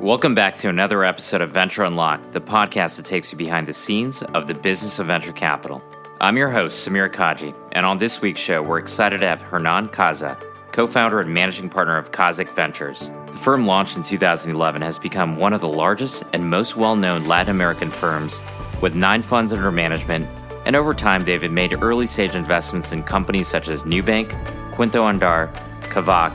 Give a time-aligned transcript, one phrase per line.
[0.00, 3.74] Welcome back to another episode of Venture Unlocked, the podcast that takes you behind the
[3.74, 5.82] scenes of the business of venture capital.
[6.22, 9.88] I'm your host, Samir Kaji, and on this week's show, we're excited to have Hernan
[9.88, 10.38] Kazah,
[10.72, 13.10] co founder and managing partner of Kaszek Ventures.
[13.26, 17.26] The firm launched in 2011 has become one of the largest and most well known
[17.26, 18.40] Latin American firms
[18.80, 20.26] with nine funds under management,
[20.64, 24.30] and over time, they've made early stage investments in companies such as Nubank,
[24.72, 26.34] QuintoAndar, Kavak,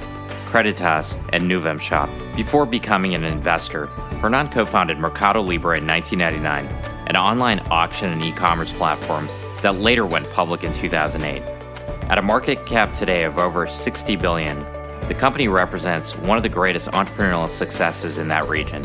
[0.52, 2.25] Creditas, and Nuvemshop.
[2.36, 3.86] Before becoming an investor,
[4.20, 6.66] Hernan co founded Mercado Libre in 1999,
[7.08, 9.30] an online auction and e commerce platform
[9.62, 11.42] that later went public in 2008.
[12.10, 14.60] At a market cap today of over 60 billion,
[15.08, 18.84] the company represents one of the greatest entrepreneurial successes in that region.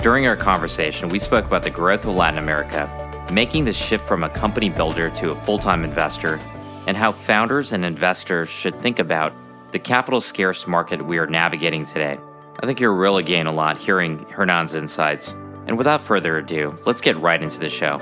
[0.00, 2.88] During our conversation, we spoke about the growth of Latin America,
[3.30, 6.40] making the shift from a company builder to a full time investor,
[6.86, 9.34] and how founders and investors should think about
[9.72, 12.18] the capital scarce market we are navigating today.
[12.58, 15.34] I think you'll really gain a lot hearing Hernan's insights.
[15.66, 18.00] And without further ado, let's get right into the show.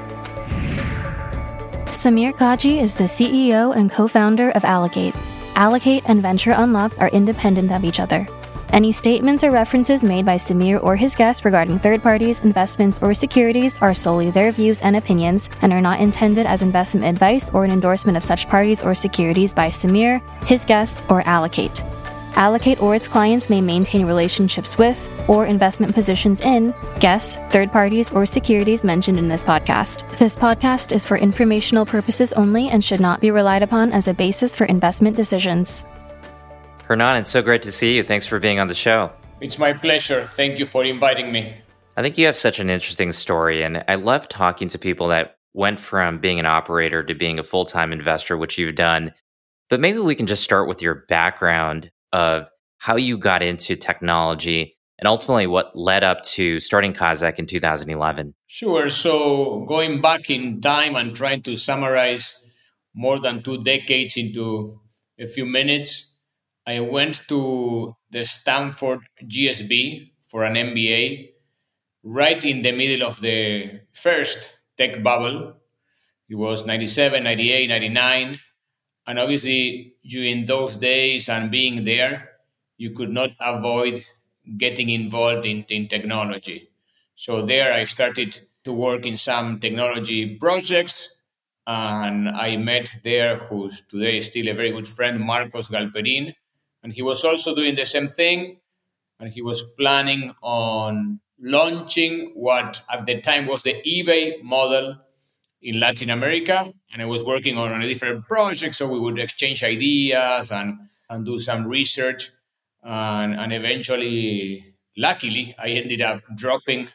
[1.87, 5.15] Samir Kaji is the CEO and co founder of Allocate.
[5.55, 8.27] Allocate and Venture Unlocked are independent of each other.
[8.69, 13.15] Any statements or references made by Samir or his guests regarding third parties, investments, or
[13.15, 17.65] securities are solely their views and opinions and are not intended as investment advice or
[17.65, 21.83] an endorsement of such parties or securities by Samir, his guests, or Allocate.
[22.35, 28.11] Allocate or its clients may maintain relationships with or investment positions in guests, third parties,
[28.11, 30.09] or securities mentioned in this podcast.
[30.17, 34.13] This podcast is for informational purposes only and should not be relied upon as a
[34.13, 35.85] basis for investment decisions.
[36.85, 38.03] Hernan, it's so great to see you.
[38.03, 39.13] Thanks for being on the show.
[39.39, 40.25] It's my pleasure.
[40.25, 41.55] Thank you for inviting me.
[41.97, 45.37] I think you have such an interesting story, and I love talking to people that
[45.53, 49.13] went from being an operator to being a full time investor, which you've done.
[49.69, 54.77] But maybe we can just start with your background of how you got into technology
[55.01, 58.35] and ultimately what led up to starting Kaszek in 2011.
[58.47, 58.89] Sure.
[58.89, 62.37] So, going back in time and trying to summarize
[62.93, 64.79] more than two decades into
[65.19, 66.17] a few minutes,
[66.67, 71.29] I went to the Stanford GSB for an MBA
[72.03, 75.57] right in the middle of the first tech bubble.
[76.29, 78.39] It was 97, 98, 99.
[79.11, 82.29] And obviously, during those days and being there,
[82.77, 84.05] you could not avoid
[84.57, 86.69] getting involved in, in technology.
[87.15, 91.09] So there I started to work in some technology projects.
[91.67, 96.33] And I met there, who's today still a very good friend, Marcos Galperin.
[96.81, 98.61] And he was also doing the same thing.
[99.19, 104.95] And he was planning on launching what at the time was the eBay model
[105.61, 109.63] in Latin America, and I was working on a different project, so we would exchange
[109.63, 110.77] ideas and,
[111.09, 112.31] and do some research.
[112.83, 116.89] And, and eventually, luckily, I ended up dropping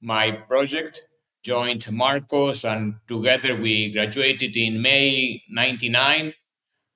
[0.00, 1.02] my project,
[1.42, 6.32] joined Marcos, and together we graduated in May 99,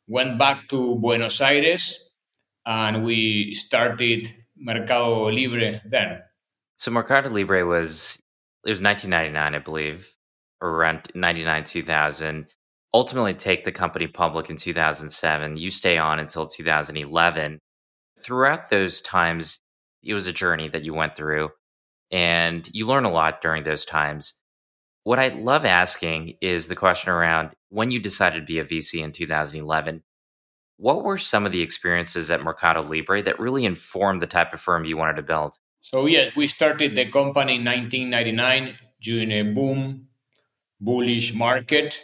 [0.06, 1.98] went back to Buenos Aires,
[2.65, 6.22] and we started Mercado Libre then.
[6.77, 8.22] So Mercado Libre was
[8.65, 10.15] it was 1999, I believe
[10.62, 12.47] around 99 2000
[12.92, 17.59] ultimately take the company public in 2007 you stay on until 2011
[18.22, 19.60] throughout those times
[20.03, 21.51] it was a journey that you went through
[22.10, 24.34] and you learn a lot during those times.
[25.04, 29.03] What i love asking is the question around when you decided to be a vc
[29.03, 30.03] in 2011
[30.77, 34.60] what were some of the experiences at mercado libre that really informed the type of
[34.60, 35.56] firm you wanted to build?
[35.80, 40.09] So yes we started the company in 1999 during a boom
[40.80, 41.98] bullish market.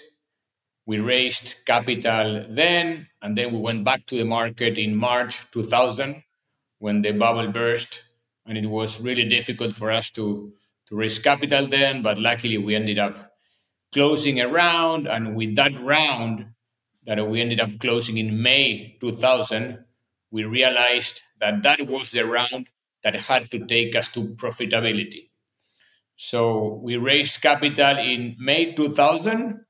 [0.87, 6.23] We raised capital then, and then we went back to the market in March 2000
[6.79, 8.05] when the bubble burst.
[8.47, 10.53] And it was really difficult for us to,
[10.87, 13.33] to raise capital then, but luckily we ended up
[13.93, 16.47] closing a round, and with that round
[17.07, 19.85] that we ended up closing in May 2000,
[20.31, 22.69] we realized that that was the round
[23.03, 25.31] that had to take us to profitability.
[26.17, 29.61] So we raised capital in May 2000,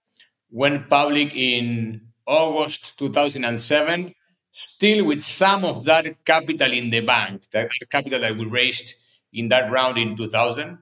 [0.50, 4.14] went public in August 2007,
[4.52, 8.94] still with some of that capital in the bank, that capital that we raised
[9.32, 10.78] in that round in 2000.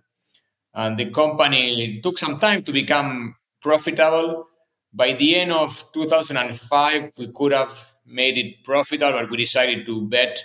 [0.75, 4.47] And the company took some time to become profitable.
[4.93, 7.71] By the end of 2005, we could have
[8.07, 10.43] made it profitable, but we decided to bet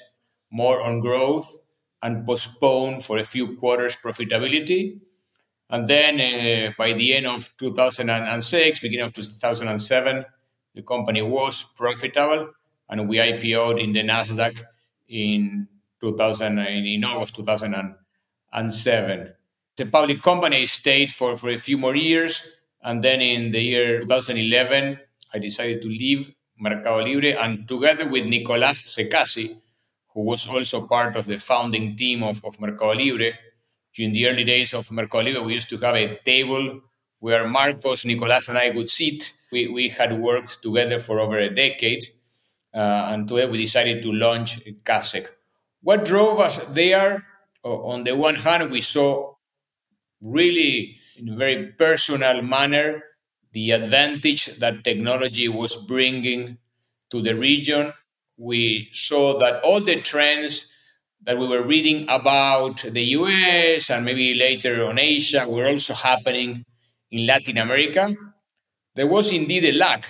[0.49, 1.57] more on growth
[2.01, 5.01] and postpone for a few quarters profitability.
[5.69, 10.25] And then uh, by the end of 2006, beginning of 2007,
[10.73, 12.49] the company was profitable
[12.89, 14.63] and we IPO'd in the Nasdaq
[15.07, 15.67] in
[16.01, 19.33] 2000 in August 2007.
[19.77, 22.45] The public company stayed for, for a few more years,
[22.81, 24.99] and then in the year 2011,
[25.33, 29.57] I decided to leave Mercado Libre, and together with Nicolas Szekasy,
[30.13, 33.33] who was also part of the founding team of, of Mercado Libre,
[33.95, 36.81] during the early days of Mercado we used to have a table
[37.19, 39.33] where Marcos, Nicolas, and I would sit.
[39.51, 42.05] We, we had worked together for over a decade
[42.73, 45.27] uh, and today we decided to launch Kaszek.
[45.81, 47.25] What drove us there?
[47.63, 49.33] On the one hand, we saw
[50.21, 53.03] really in a very personal manner
[53.51, 56.57] the advantage that technology was bringing
[57.09, 57.93] to the region.
[58.37, 60.68] We saw that all the trends
[61.23, 66.65] that we were reading about the US and maybe later on Asia were also happening
[67.11, 68.15] in Latin America.
[68.95, 70.05] There was indeed a lag,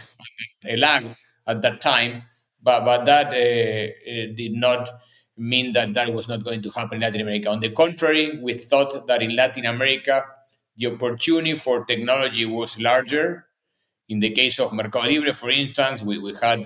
[0.65, 1.15] a lag
[1.47, 2.23] at that time
[2.61, 4.89] but but that uh, uh, did not
[5.37, 7.49] mean that that was not going to happen in Latin America.
[7.49, 10.25] On the contrary, we thought that in Latin America
[10.77, 13.45] the opportunity for technology was larger.
[14.07, 16.63] In the case of Mercado Libre, for instance, we, we had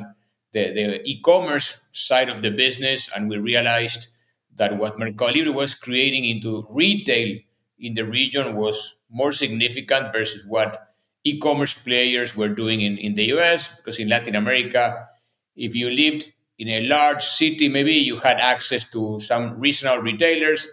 [0.54, 4.08] the, the e-commerce side of the business, and we realized
[4.56, 7.38] that what Mercado Libre was creating into retail
[7.80, 13.26] in the region was more significant versus what e-commerce players were doing in, in the
[13.34, 15.08] US, because in Latin America,
[15.56, 20.68] if you lived in a large city, maybe you had access to some regional retailers.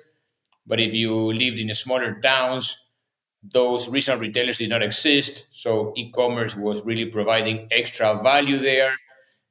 [0.67, 2.87] But if you lived in smaller towns,
[3.43, 5.47] those regional retailers did not exist.
[5.51, 8.95] So e commerce was really providing extra value there.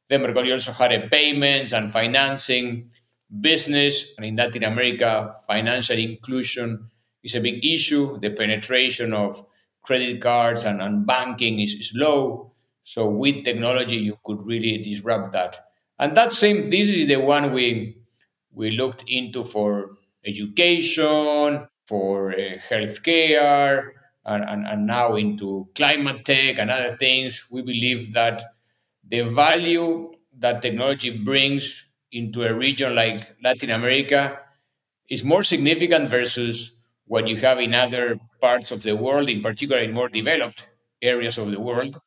[0.07, 2.89] Then Mercado also had a payments and financing
[3.41, 4.13] business.
[4.17, 6.89] And in Latin America, financial inclusion
[7.23, 8.19] is a big issue.
[8.19, 9.45] The penetration of
[9.81, 12.51] credit cards and, and banking is, is low.
[12.83, 15.67] So with technology, you could really disrupt that.
[15.99, 17.97] And that same, this is the one we
[18.51, 19.91] we looked into for
[20.25, 23.91] education, for uh, healthcare,
[24.25, 27.45] and, and, and now into climate tech and other things.
[27.51, 28.43] We believe that
[29.07, 34.39] the value that technology brings into a region like Latin America
[35.09, 36.73] is more significant versus
[37.05, 40.67] what you have in other parts of the world, in particular in more developed
[41.01, 41.99] areas of the world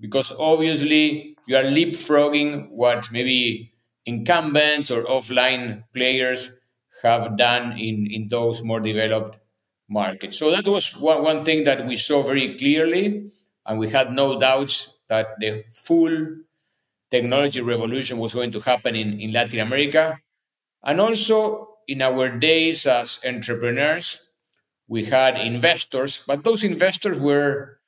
[0.00, 3.72] because obviously you are leapfrogging what maybe
[4.06, 6.50] incumbents or offline players
[7.02, 9.38] have done in, in those more developed
[9.88, 10.36] markets.
[10.38, 13.30] So that was one, one thing that we saw very clearly,
[13.66, 16.36] and we had no doubts that the full
[17.14, 20.18] technology revolution was going to happen in, in Latin America.
[20.82, 24.06] And also in our days as entrepreneurs,
[24.88, 27.78] we had investors, but those investors were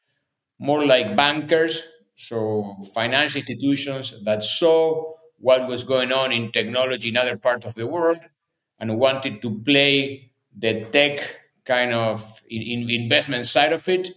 [0.59, 1.83] more like bankers
[2.17, 5.05] so financial institutions that saw
[5.39, 8.19] what was going on in technology in other parts of the world
[8.79, 11.19] and wanted to play the tech
[11.67, 14.13] kind of in, investment side of it.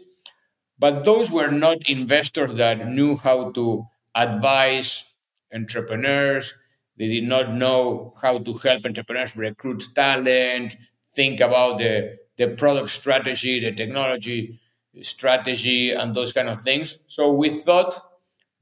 [0.78, 3.86] But those were not investors that knew how to
[4.16, 5.14] advise
[5.54, 6.54] entrepreneurs.
[6.98, 10.76] They did not know how to help entrepreneurs recruit talent,
[11.16, 14.60] think about the, the product strategy, the technology
[15.02, 17.00] strategy and those kind of things.
[17.08, 18.02] So we thought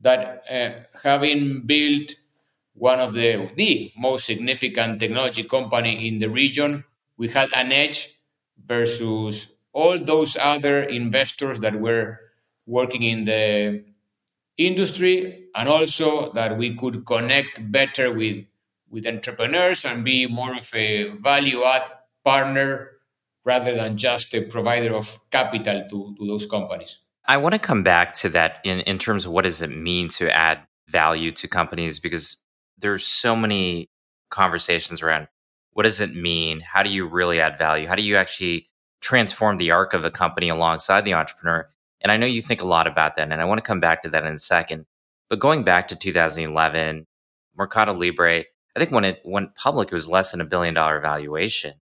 [0.02, 2.16] that uh, having built
[2.74, 6.84] one of the the most significant technology company in the region,
[7.18, 8.20] we had an edge
[8.64, 12.20] versus all those other investors that were
[12.66, 13.84] working in the
[14.58, 18.46] industry and also that we could connect better with
[18.90, 21.84] with entrepreneurs and be more of a value add
[22.24, 22.92] partner
[23.44, 27.00] rather than just a provider of capital to, to those companies.
[27.26, 30.08] I want to come back to that in, in terms of what does it mean
[30.10, 32.38] to add value to companies because
[32.78, 33.90] there's so many
[34.30, 35.28] conversations around
[35.74, 36.62] what does it mean?
[36.62, 37.88] How do you really add value?
[37.88, 38.68] How do you actually
[39.00, 41.70] transform the arc of a company alongside the entrepreneur?
[42.02, 44.04] And I know you think a lot about that, and I want to come back
[44.04, 44.86] to that in a second.
[45.30, 47.06] But going back to 2011,
[47.58, 48.40] Mercado Libre,
[48.76, 51.74] I think when it went public, it was less than a billion dollar valuation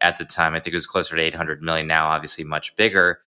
[0.00, 0.54] at the time.
[0.54, 3.20] I think it was closer to 800 million now, obviously much bigger.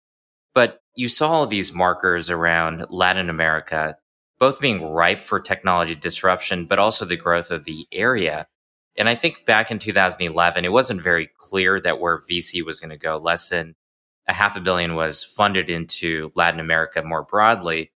[0.54, 3.96] But you saw all these markers around Latin America,
[4.38, 8.46] both being ripe for technology disruption, but also the growth of the area.
[8.96, 12.90] And I think back in 2011, it wasn't very clear that where VC was going
[12.90, 13.16] to go.
[13.18, 13.76] Less than
[14.28, 17.90] a half a billion was funded into Latin America more broadly.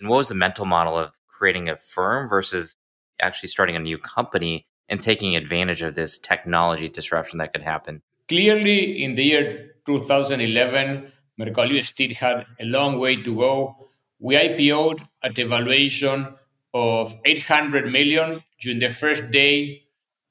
[0.00, 2.76] And what was the mental model of creating a firm versus
[3.22, 8.02] actually starting a new company and taking advantage of this technology disruption that could happen?
[8.28, 13.88] Clearly, in the year 2011, Mercado Libre still had a long way to go.
[14.18, 16.34] We IPO'd at a valuation
[16.74, 19.84] of 800 million during the first day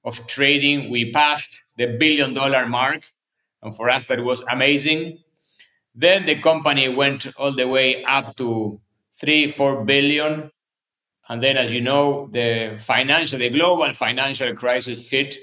[0.03, 0.89] of trading.
[0.89, 3.03] We passed the billion dollar mark,
[3.61, 5.19] and for us that was amazing.
[5.95, 8.81] Then the company went all the way up to
[9.13, 10.51] three, four billion,
[11.27, 15.37] and then, as you know, the financial, the global financial crisis hit,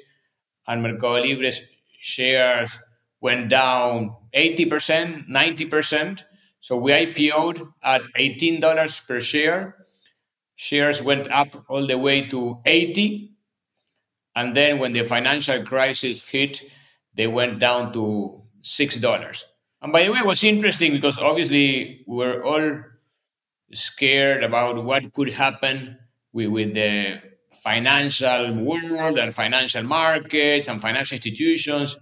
[0.67, 1.61] and Mercado Libre's
[1.99, 2.79] shares
[3.21, 6.23] went down 80%, 90%.
[6.61, 9.77] So we IPO'd at $18 per share.
[10.55, 13.33] Shares went up all the way to 80.
[14.37, 16.63] And then when the financial crisis hit,
[17.15, 19.45] they went down to $6.
[19.83, 22.81] And by the way, it was interesting because obviously we were all
[23.75, 25.99] scared about what could happen
[26.33, 27.21] with, with the
[27.53, 31.97] financial world and financial markets and financial institutions.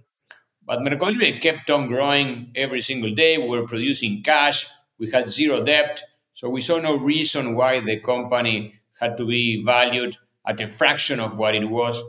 [0.63, 3.37] But Mercado kept on growing every single day.
[3.39, 4.67] We were producing cash.
[4.99, 6.03] We had zero debt.
[6.33, 11.19] So we saw no reason why the company had to be valued at a fraction
[11.19, 12.01] of what it was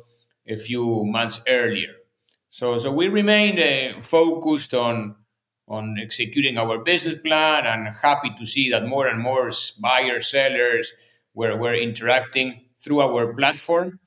[0.47, 1.95] a few months earlier.
[2.51, 5.17] So, so we remained uh, focused on,
[5.73, 9.51] on executing our business plan and happy to see that more and more
[9.81, 10.93] buyers, sellers
[11.35, 13.99] were, were interacting through our platform.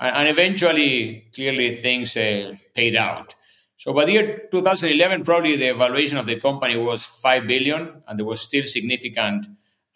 [0.00, 3.36] And, and eventually, clearly, things uh, paid out.
[3.76, 8.18] So by the year 2011, probably the valuation of the company was 5 billion, and
[8.18, 9.46] there was still significant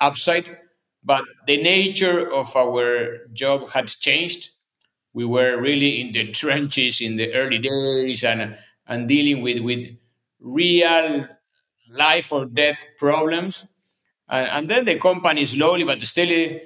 [0.01, 0.59] upside.
[1.03, 4.51] But the nature of our job had changed.
[5.15, 8.57] We were really in the trenches in the early days and,
[8.87, 9.89] and dealing with, with
[10.40, 11.28] real
[11.90, 13.66] life or death problems.
[14.28, 16.62] And, and then the company slowly but steadily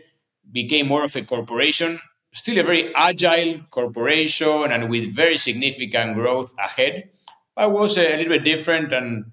[0.51, 2.01] became more of a corporation
[2.33, 7.11] still a very agile corporation and with very significant growth ahead.
[7.55, 9.27] But was a little bit different, and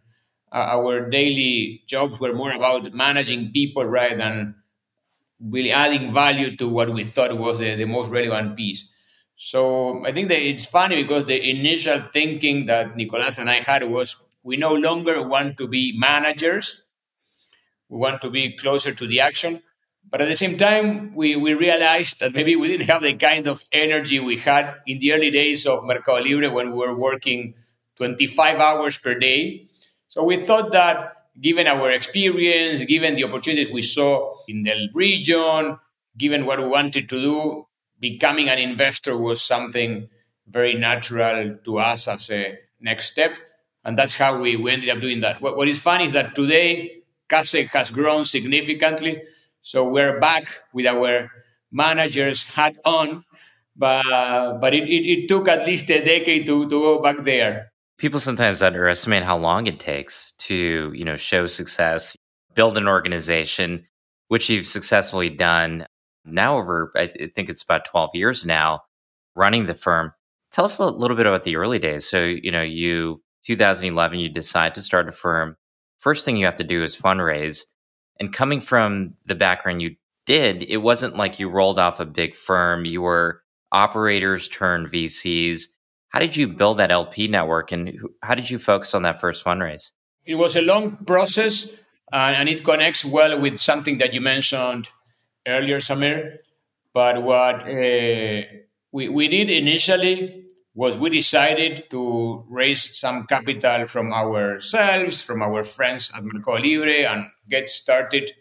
[0.51, 4.55] uh, our daily jobs were more about managing people rather than
[5.39, 8.89] really adding value to what we thought was the, the most relevant piece.
[9.38, 13.89] So I think that it's funny because the initial thinking that Nicolas and I had
[13.89, 16.84] was we no longer want to be managers.
[17.89, 19.62] We want to be closer to the action.
[20.10, 23.48] But at the same time, we, we realized that maybe we didn't have the kind
[23.48, 27.53] of energy we had in the early days of Mercado Libre when we were working
[27.98, 29.67] 25 hours per day.
[30.08, 35.77] So we thought that given our experience, given the opportunities we saw in the region,
[36.17, 37.67] given what we wanted to do,
[38.00, 40.10] becoming an investor was something
[40.48, 43.36] very natural to us as a next step.
[43.84, 45.42] And that's how we, we ended up doing that.
[45.42, 49.22] What, what is funny is that today, Kaszek has grown significantly.
[49.62, 51.30] So we're back with our
[51.72, 53.24] managers hat on,
[53.76, 54.04] but
[54.60, 57.72] but it, it, it, took at least a decade to, to go back there.
[57.98, 62.16] People sometimes underestimate how long it takes to you know show success,
[62.56, 63.86] build an organization,
[64.28, 65.86] which you've successfully done
[66.26, 68.82] now over I think it's about twelve years now,
[69.36, 70.14] running the firm.
[70.52, 72.10] Tell us a little bit about the early days.
[72.10, 75.55] So you know you 2011 you decide to start a firm.
[76.00, 77.65] First thing you have to do is fundraise
[78.19, 82.36] and coming from the background you did, it wasn't like you rolled off a big
[82.36, 82.86] firm.
[82.86, 83.41] You were
[83.72, 85.62] operators turned VCs.
[86.10, 89.43] How did you build that LP network and how did you focus on that first
[89.43, 89.91] fundraise?
[90.25, 91.67] It was a long process
[92.12, 94.89] uh, and it connects well with something that you mentioned
[95.48, 96.38] earlier, Samir.
[96.93, 98.41] But what uh,
[98.91, 100.48] we, we did initially
[100.80, 107.04] was we decided to raise some capital from ourselves, from our friends at Mercado Libre,
[107.04, 108.32] and get started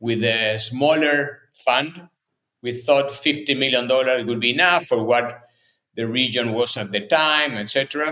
[0.00, 2.08] with a smaller fund.
[2.62, 3.86] We thought $50 million
[4.26, 5.42] would be enough for what
[5.94, 8.10] the region was at the time, etc.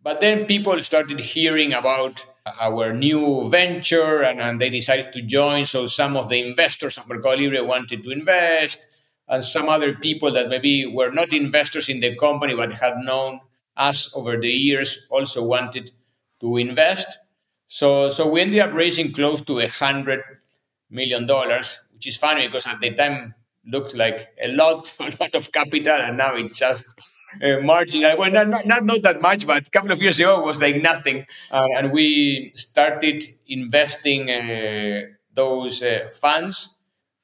[0.00, 2.24] But then people started hearing about
[2.60, 5.66] our new venture and, and, they decided to join.
[5.66, 8.86] So some of the investors at Mercado Libre wanted to invest
[9.28, 13.40] and some other people that maybe were not investors in the company but had known
[13.76, 15.90] us over the years also wanted
[16.40, 17.18] to invest.
[17.68, 20.22] So, so we ended up raising close to a hundred
[20.90, 23.34] million dollars, which is funny because at the time
[23.66, 26.86] looked like a lot, a lot of capital, and now it's just
[27.42, 28.16] uh, marginal.
[28.16, 30.76] Well, not, not, not that much, but a couple of years ago it was like
[30.76, 31.26] nothing.
[31.50, 35.02] Uh, and we started investing uh,
[35.34, 36.75] those uh, funds.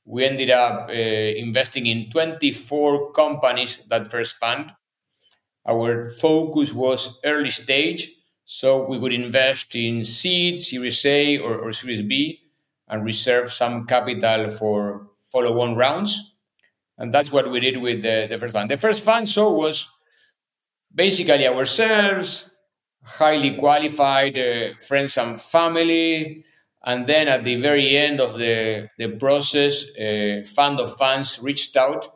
[0.04, 4.72] We ended up uh, investing in 24 companies that first fund.
[5.66, 8.10] Our focus was early stage,
[8.44, 12.40] so we would invest in seed, Series A, or, or Series B,
[12.88, 16.36] and reserve some capital for follow-on rounds.
[16.98, 18.70] And that's what we did with the, the first fund.
[18.70, 19.88] The first fund so was
[20.94, 22.50] basically ourselves,
[23.02, 26.44] highly qualified uh, friends and family.
[26.84, 29.84] And then at the very end of the, the process,
[30.54, 32.08] fund of funds reached out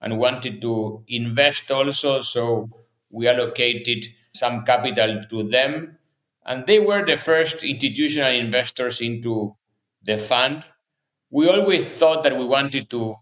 [0.00, 2.20] and wanted to invest also.
[2.20, 2.70] So
[3.10, 5.98] we allocated some capital to them.
[6.46, 9.56] And they were the first institutional investors into
[10.02, 10.64] the fund.
[11.30, 13.16] We always thought that we wanted to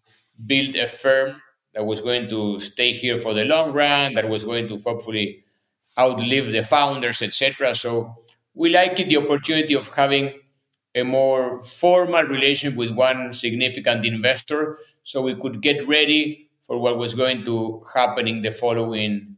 [0.44, 1.40] build a firm
[1.72, 5.44] that was going to stay here for the long run, that was going to hopefully
[5.99, 7.75] outlive the founders, etc.
[7.75, 8.14] So
[8.54, 10.34] we liked the opportunity of having
[10.94, 16.99] a more formal relationship with one significant investor so we could get ready for what
[16.99, 19.37] was going to happen in the following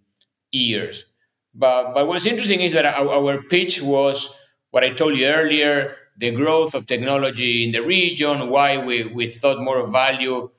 [0.50, 1.06] years.
[1.54, 4.34] But, but what's interesting is that our, our pitch was
[4.70, 9.28] what I told you earlier the growth of technology in the region, why we, we
[9.28, 10.50] thought more value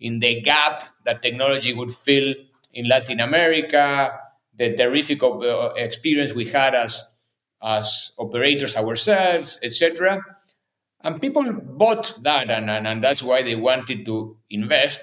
[0.00, 2.34] in the gap that technology would fill
[2.72, 4.18] in Latin America,
[4.56, 7.02] the terrific uh, experience we had as
[7.64, 10.20] as operators ourselves, etc.
[11.04, 15.00] And people bought that, and, and, and that's why they wanted to invest.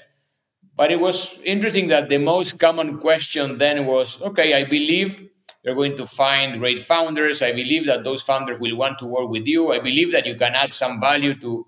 [0.76, 5.30] But it was interesting that the most common question then was okay, I believe
[5.64, 7.42] you're going to find great founders.
[7.42, 9.74] I believe that those founders will want to work with you.
[9.74, 11.66] I believe that you can add some value to,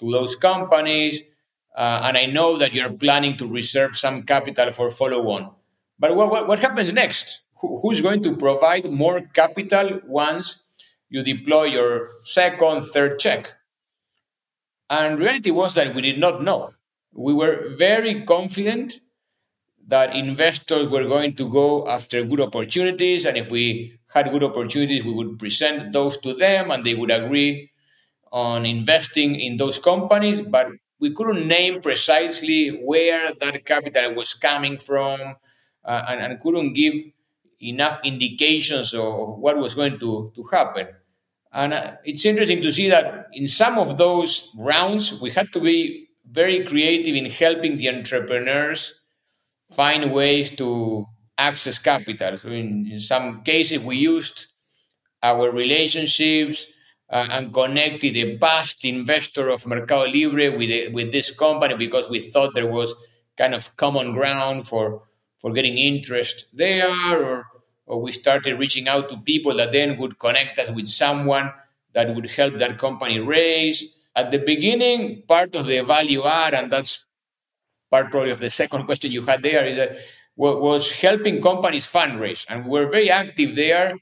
[0.00, 1.22] to those companies.
[1.76, 5.52] Uh, and I know that you're planning to reserve some capital for follow on.
[6.00, 7.42] But what, what, what happens next?
[7.60, 10.64] Who, who's going to provide more capital once
[11.08, 13.52] you deploy your second, third check?
[14.90, 16.72] And reality was that we did not know.
[17.12, 19.00] We were very confident
[19.86, 23.24] that investors were going to go after good opportunities.
[23.24, 27.10] And if we had good opportunities, we would present those to them and they would
[27.10, 27.70] agree
[28.30, 30.42] on investing in those companies.
[30.42, 30.68] But
[31.00, 35.18] we couldn't name precisely where that capital was coming from
[35.84, 36.94] uh, and, and, couldn't give
[37.62, 40.88] enough indications of what was going to, to happen.
[41.52, 45.60] And uh, it's interesting to see that in some of those rounds, we had to
[45.60, 49.00] be very creative in helping the entrepreneurs
[49.72, 51.06] find ways to
[51.38, 52.36] access capital.
[52.36, 54.46] So in, in some cases, we used
[55.22, 56.66] our relationships
[57.10, 62.08] uh, and connected a past investor of Mercado Libre with a, with this company because
[62.10, 62.94] we thought there was
[63.36, 65.02] kind of common ground for
[65.38, 67.46] for getting interest there, or
[67.88, 71.50] or we started reaching out to people that then would connect us with someone
[71.94, 73.82] that would help that company raise.
[74.14, 77.04] At the beginning, part of the value add, and that's
[77.90, 79.98] part probably of the second question you had there, is that
[80.36, 83.94] was helping companies fundraise, and we were very active there.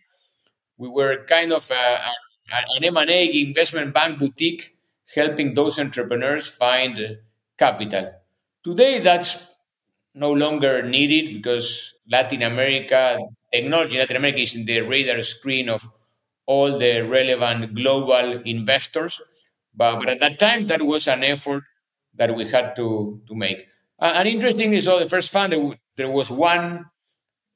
[0.76, 4.76] We were kind of uh, a, an M&A investment bank boutique
[5.14, 7.08] helping those entrepreneurs find uh,
[7.56, 8.12] capital.
[8.62, 9.55] Today, that's
[10.16, 13.18] no longer needed because Latin America,
[13.52, 15.86] technology Latin America is in the radar screen of
[16.46, 19.20] all the relevant global investors.
[19.74, 21.64] But, but at that time, that was an effort
[22.14, 23.66] that we had to, to make.
[23.98, 25.54] Uh, and interestingly, so the first fund,
[25.96, 26.86] there was one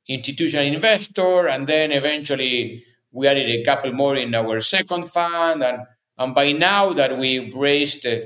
[0.06, 5.86] institutional investor, and then eventually we added a couple more in our second fund, and,
[6.18, 8.16] and by now that we've raised uh,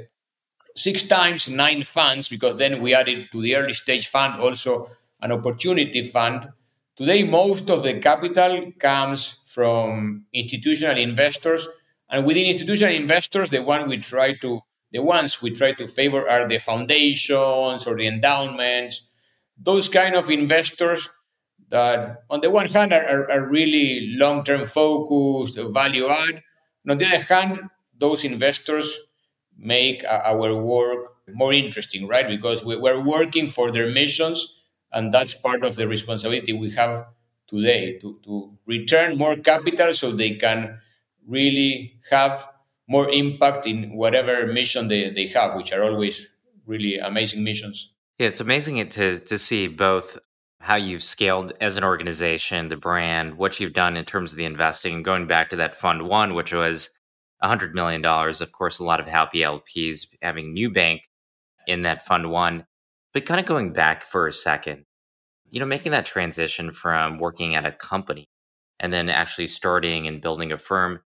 [0.75, 5.33] six times nine funds, because then we added to the early stage fund also an
[5.33, 6.49] opportunity fund.
[6.97, 11.67] Today, most of the capital comes from institutional investors,
[12.11, 14.61] and within institutional investors, the one we try to
[14.93, 19.03] the ones we try to favor are the foundations or the endowments,
[19.59, 21.09] those kind of investors
[21.69, 26.45] that on the one hand are, are, are really long-term focused, value add.
[26.89, 27.61] On the other hand,
[27.99, 28.97] those investors
[29.59, 32.27] make our work more interesting, right?
[32.27, 34.63] Because we're working for their missions,
[34.93, 37.07] and that's part of the responsibility we have
[37.47, 40.79] today to, to return more capital so they can
[41.27, 42.49] really have
[42.89, 46.29] more impact in whatever mission they, they have, which are always
[46.67, 47.93] really amazing missions.
[48.19, 50.19] Yeah, it's amazing to to see both
[50.61, 54.47] how you've scaled as an organization, the brand, what you've done in terms of the
[54.47, 56.91] investing, going back to that fund one, which was
[57.45, 58.05] $100 million.
[58.05, 61.01] Of course, a lot of happy LPs having Nubank
[61.67, 62.67] in that fund one.
[63.13, 64.85] But kind of going back for a second,
[65.49, 68.29] you know, making that transition from working at a company
[68.81, 71.01] and then actually starting and building a firm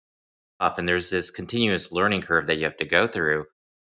[0.61, 3.45] up, and there's this continuous learning curve that you have to go through.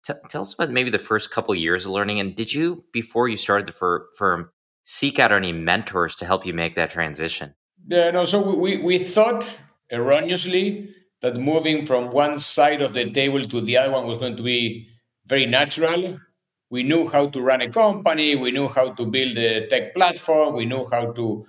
[0.05, 2.19] T- tell us about maybe the first couple years of learning.
[2.19, 4.49] And did you, before you started the fir- firm,
[4.83, 7.53] seek out any mentors to help you make that transition?
[7.87, 8.25] Yeah, no.
[8.25, 9.57] So we, we thought
[9.91, 14.37] erroneously that moving from one side of the table to the other one was going
[14.37, 14.89] to be
[15.25, 16.19] very natural.
[16.69, 20.55] We knew how to run a company, we knew how to build a tech platform,
[20.55, 21.45] we knew how to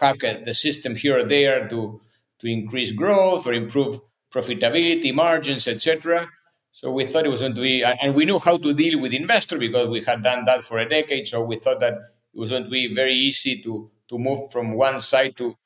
[0.00, 2.00] hack the system here or there to,
[2.40, 4.00] to increase growth or improve
[4.32, 6.28] profitability, margins, etc.
[6.72, 9.14] So we thought it was going to be, and we knew how to deal with
[9.14, 11.26] investors because we had done that for a decade.
[11.26, 14.74] So we thought that it was going to be very easy to to move from
[14.74, 15.56] one side to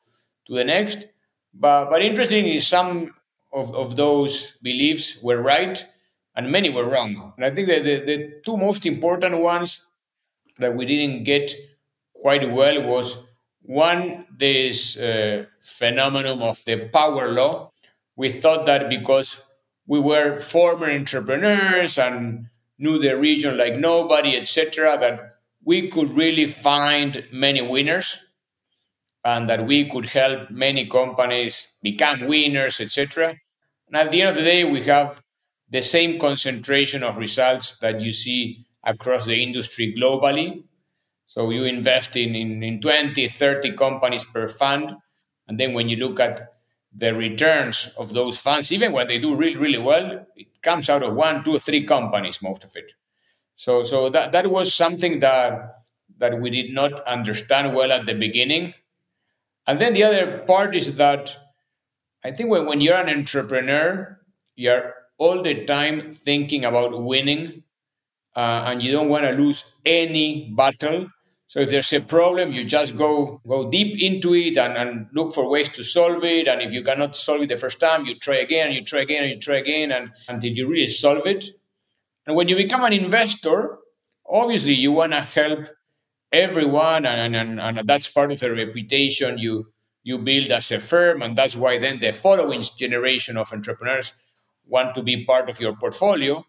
[0.46, 1.06] to the next.
[1.52, 3.12] But but interesting is some
[3.52, 5.84] of, of those beliefs were right
[6.36, 7.32] and many were wrong.
[7.36, 9.84] And I think that the, the two most important ones
[10.58, 11.50] that we didn't get
[12.14, 13.24] quite well was
[13.62, 17.70] one this uh, phenomenon of the power law.
[18.16, 19.42] We thought that because
[19.86, 22.46] we were former entrepreneurs and
[22.78, 28.18] knew the region like nobody, etc., that we could really find many winners
[29.24, 33.36] and that we could help many companies become winners, etc.
[33.88, 35.22] And at the end of the day, we have
[35.68, 40.64] the same concentration of results that you see across the industry globally.
[41.26, 44.96] So you invest in, in, in 20, 30 companies per fund.
[45.46, 46.40] And then when you look at
[46.92, 51.02] the returns of those funds, even when they do really, really well, it comes out
[51.02, 52.92] of one, two, three companies, most of it.
[53.54, 55.74] So, so that, that was something that,
[56.18, 58.74] that we did not understand well at the beginning.
[59.70, 61.36] And then the other part is that
[62.24, 64.18] I think when, when you're an entrepreneur,
[64.56, 67.62] you're all the time thinking about winning
[68.34, 71.06] uh, and you don't want to lose any battle.
[71.46, 75.32] So if there's a problem, you just go go deep into it and, and look
[75.32, 76.48] for ways to solve it.
[76.48, 79.22] And if you cannot solve it the first time, you try again, you try again,
[79.22, 81.44] and you try again, and until you really solve it.
[82.26, 83.78] And when you become an investor,
[84.28, 85.68] obviously you want to help
[86.32, 89.66] everyone, and, and, and that's part of the reputation you
[90.02, 94.14] you build as a firm, and that's why then the following generation of entrepreneurs
[94.66, 96.44] want to be part of your portfolio.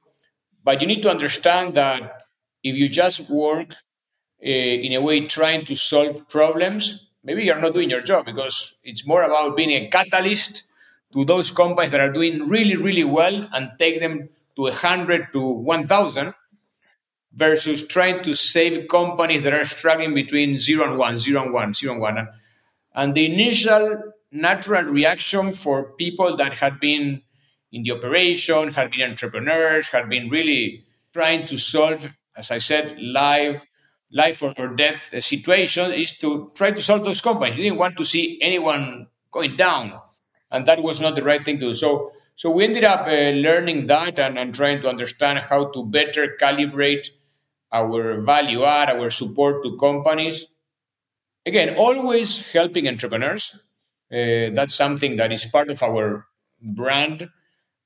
[0.64, 2.22] But you need to understand that
[2.64, 7.74] if you just work uh, in a way trying to solve problems, maybe you're not
[7.74, 10.64] doing your job because it's more about being a catalyst
[11.14, 15.42] to those companies that are doing really, really well and take them to 100 to
[15.42, 16.34] 1,000
[17.34, 21.74] versus trying to save companies that are struggling between zero and one, zero and one,
[21.74, 22.28] zero and one.
[22.94, 27.22] And, the initial natural reaction for people that had been
[27.72, 32.98] in the operation, had been entrepreneurs, had been really trying to solve, as I said,
[33.00, 33.66] live
[34.12, 37.56] life or, death situation is to try to solve those companies.
[37.56, 40.00] You didn't want to see anyone going down,
[40.52, 41.74] and that was not the right thing to do.
[41.74, 45.86] So, so we ended up uh, learning that and, and trying to understand how to
[45.86, 47.08] better calibrate
[47.72, 50.48] our value add, our support to companies.
[51.46, 53.58] Again, always helping entrepreneurs.
[54.12, 56.28] Uh, that's something that is part of our
[56.62, 57.30] brand,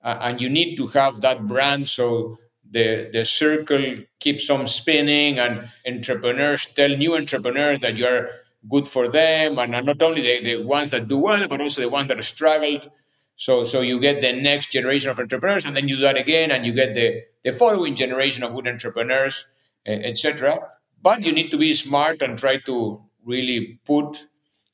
[0.04, 2.38] uh, and you need to have that brand so
[2.70, 8.30] the the circle keeps on spinning, and entrepreneurs tell new entrepreneurs that you are
[8.70, 11.90] good for them, and not only the, the ones that do well, but also the
[11.90, 12.90] ones that struggled.
[13.36, 16.52] So so you get the next generation of entrepreneurs, and then you do that again,
[16.52, 19.46] and you get the the following generation of good entrepreneurs
[19.86, 20.60] etc.
[21.02, 24.24] But you need to be smart and try to really put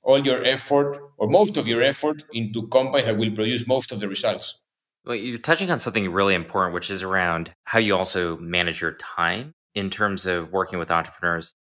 [0.04, 4.00] all your effort or most of your effort into companies that will produce most of
[4.00, 4.62] the results.
[5.06, 8.94] Well, you're touching on something really important, which is around how you also manage your
[8.94, 11.54] time in terms of working with entrepreneurs.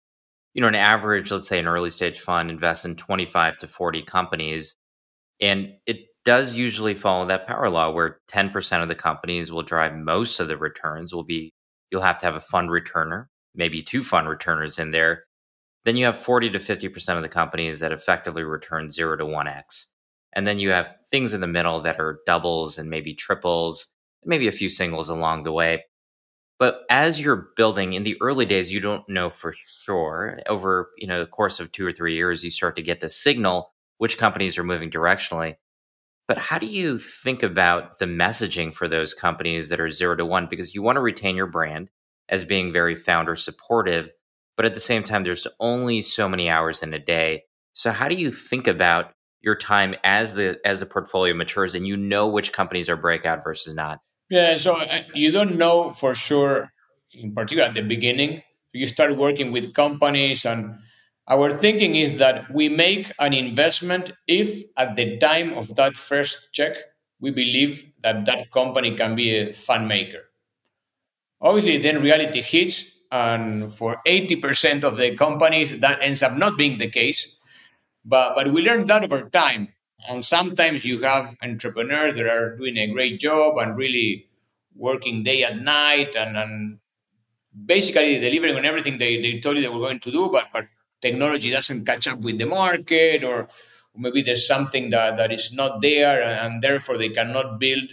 [0.52, 4.02] You know, an average, let's say an early stage fund invests in 25 to 40
[4.02, 4.76] companies.
[5.40, 9.94] And it does usually follow that power law where 10% of the companies will drive
[9.94, 11.52] most of the returns will be,
[11.90, 15.24] you'll have to have a fund returner maybe two fund returners in there,
[15.84, 19.86] then you have 40 to 50% of the companies that effectively return 0 to 1x.
[20.32, 23.88] And then you have things in the middle that are doubles and maybe triples,
[24.24, 25.84] maybe a few singles along the way.
[26.58, 30.40] But as you're building in the early days, you don't know for sure.
[30.46, 33.08] Over you know the course of two or three years, you start to get the
[33.08, 35.56] signal which companies are moving directionally.
[36.28, 40.24] But how do you think about the messaging for those companies that are zero to
[40.24, 40.46] one?
[40.48, 41.90] Because you want to retain your brand
[42.30, 44.12] as being very founder supportive.
[44.56, 47.44] But at the same time, there's only so many hours in a day.
[47.72, 51.86] So, how do you think about your time as the as the portfolio matures and
[51.86, 54.00] you know which companies are breakout versus not?
[54.28, 56.70] Yeah, so uh, you don't know for sure,
[57.12, 58.42] in particular at the beginning.
[58.72, 60.78] You start working with companies, and
[61.28, 66.52] our thinking is that we make an investment if at the time of that first
[66.52, 66.76] check,
[67.20, 70.29] we believe that that company can be a fund maker.
[71.40, 76.78] Obviously, then reality hits, and for 80% of the companies, that ends up not being
[76.78, 77.28] the case.
[78.04, 79.68] But, but we learned that over time.
[80.08, 84.28] And sometimes you have entrepreneurs that are doing a great job and really
[84.74, 86.78] working day and night and, and
[87.66, 90.66] basically delivering on everything they, they told you they were going to do, but, but
[91.02, 93.48] technology doesn't catch up with the market or
[93.96, 97.84] maybe there's something that, that is not there and, and therefore they cannot build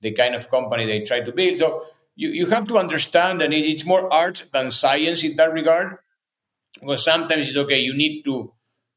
[0.00, 1.56] the kind of company they try to build.
[1.56, 1.84] So
[2.16, 5.98] you, you have to understand that it's more art than science in that regard.
[6.80, 8.52] Because sometimes it's okay, you need to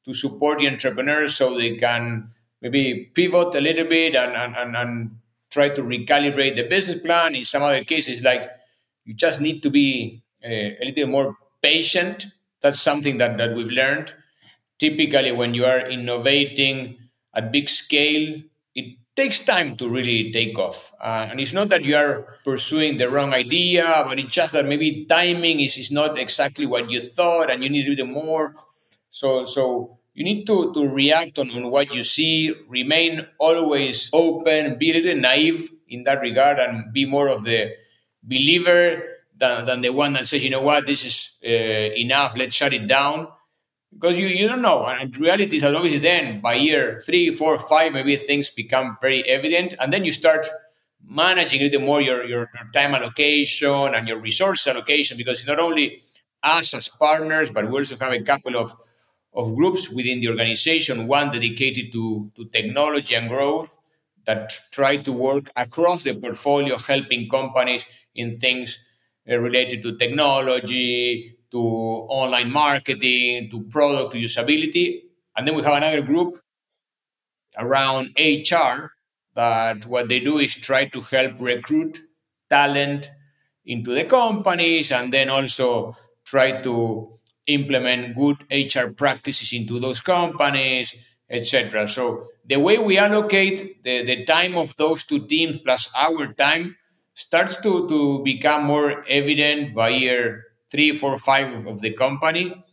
[0.06, 2.30] to support the entrepreneurs so they can
[2.62, 5.18] maybe pivot a little bit and, and, and, and
[5.52, 7.36] try to recalibrate the business plan.
[7.36, 8.50] In some other cases, like
[9.04, 12.26] you just need to be a, uh, a little more patient.
[12.62, 14.14] That's something that, that we've learned.
[14.80, 16.98] Typically, when you are innovating
[17.34, 18.47] at big scale, it
[19.18, 20.94] takes time to really take off.
[21.02, 24.64] Uh, and it's not that you are pursuing the wrong idea, but it's just that
[24.64, 28.56] maybe timing is, is not exactly what you thought and you need to do more.
[29.10, 34.78] So, so you need to, to react on, on what you see, remain always open,
[34.78, 37.72] be a little naive in that regard, and be more of the
[38.22, 39.02] believer
[39.36, 42.74] than, than the one that says, you know what, this is uh, enough, let's shut
[42.74, 43.30] it down.
[43.94, 44.86] Because you, you don't know.
[44.86, 49.74] And reality is obviously then by year three, four, five, maybe things become very evident.
[49.80, 50.48] And then you start
[51.04, 55.60] managing a little more your, your, your time allocation and your resource allocation because not
[55.60, 56.02] only
[56.44, 58.76] us as partners, but we also have a couple of
[59.38, 63.78] of groups within the organization, one dedicated to, to technology and growth
[64.26, 68.80] that try to work across the portfolio, helping companies in things
[69.30, 75.02] uh, related to technology, to online marketing, to product, to usability.
[75.36, 76.40] And then we have another group
[77.58, 78.92] around HR
[79.36, 82.02] that what they do is try to help recruit
[82.50, 83.12] talent
[83.66, 87.10] into the companies and then also try to
[87.48, 90.96] implement good HR practices into those companies,
[91.30, 91.88] etc.
[91.88, 96.76] So the way we allocate the, the time of those two teams plus our time
[97.14, 102.64] starts to, to become more evident by year three, four, five of the company.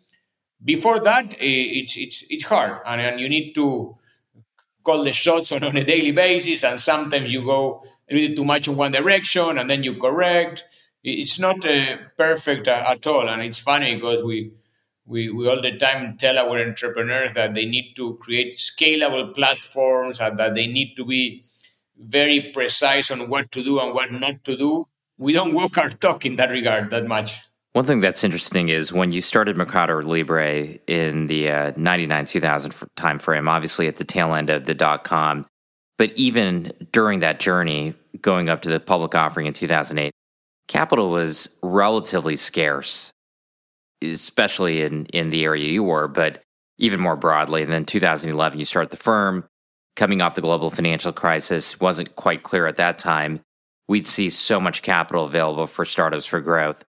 [0.64, 3.96] Before that, it's it's it's hard, and, and you need to
[4.82, 6.64] call the shots on, on a daily basis.
[6.64, 10.64] And sometimes you go a little too much in one direction, and then you correct.
[11.02, 14.52] It's not uh, perfect uh, at all, and it's funny because we
[15.06, 20.18] we, we all the time tell our entrepreneurs that they need to create scalable platforms
[20.20, 21.44] and that they need to be
[21.98, 24.88] very precise on what to do and what not to do.
[25.18, 27.38] We don't walk our talk in that regard that much.
[27.74, 32.72] One thing that's interesting is when you started Mercado Libre in the uh, 99 2000
[32.96, 35.44] timeframe, obviously at the tail end of the dot com,
[35.98, 40.12] but even during that journey, going up to the public offering in 2008,
[40.68, 43.12] capital was relatively scarce
[44.12, 46.42] especially in in the area you were, but
[46.78, 47.62] even more broadly.
[47.62, 49.44] And then 2011, you start the firm.
[49.96, 53.40] Coming off the global financial crisis, wasn't quite clear at that time.
[53.86, 56.84] We'd see so much capital available for startups for growth.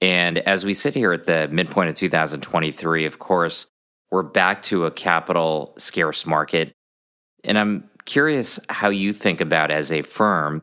[0.00, 3.66] And as we sit here at the midpoint of 2023, of course,
[4.10, 6.72] we're back to a capital scarce market.
[7.44, 10.62] And I'm curious how you think about as a firm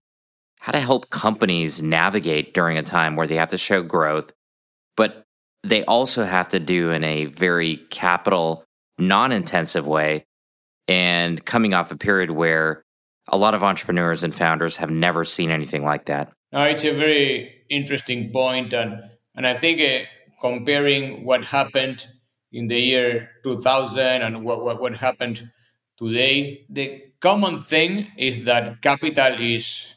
[0.59, 4.33] how to help companies navigate during a time where they have to show growth,
[4.97, 5.23] but
[5.63, 8.65] they also have to do in a very capital
[8.97, 10.25] non intensive way
[10.87, 12.83] and coming off a period where
[13.29, 16.31] a lot of entrepreneurs and founders have never seen anything like that.
[16.51, 19.03] It's a very interesting point, and
[19.37, 20.05] and I think uh,
[20.41, 22.07] comparing what happened
[22.51, 25.49] in the year 2000 and what, what what happened
[25.97, 29.93] today, the common thing is that capital is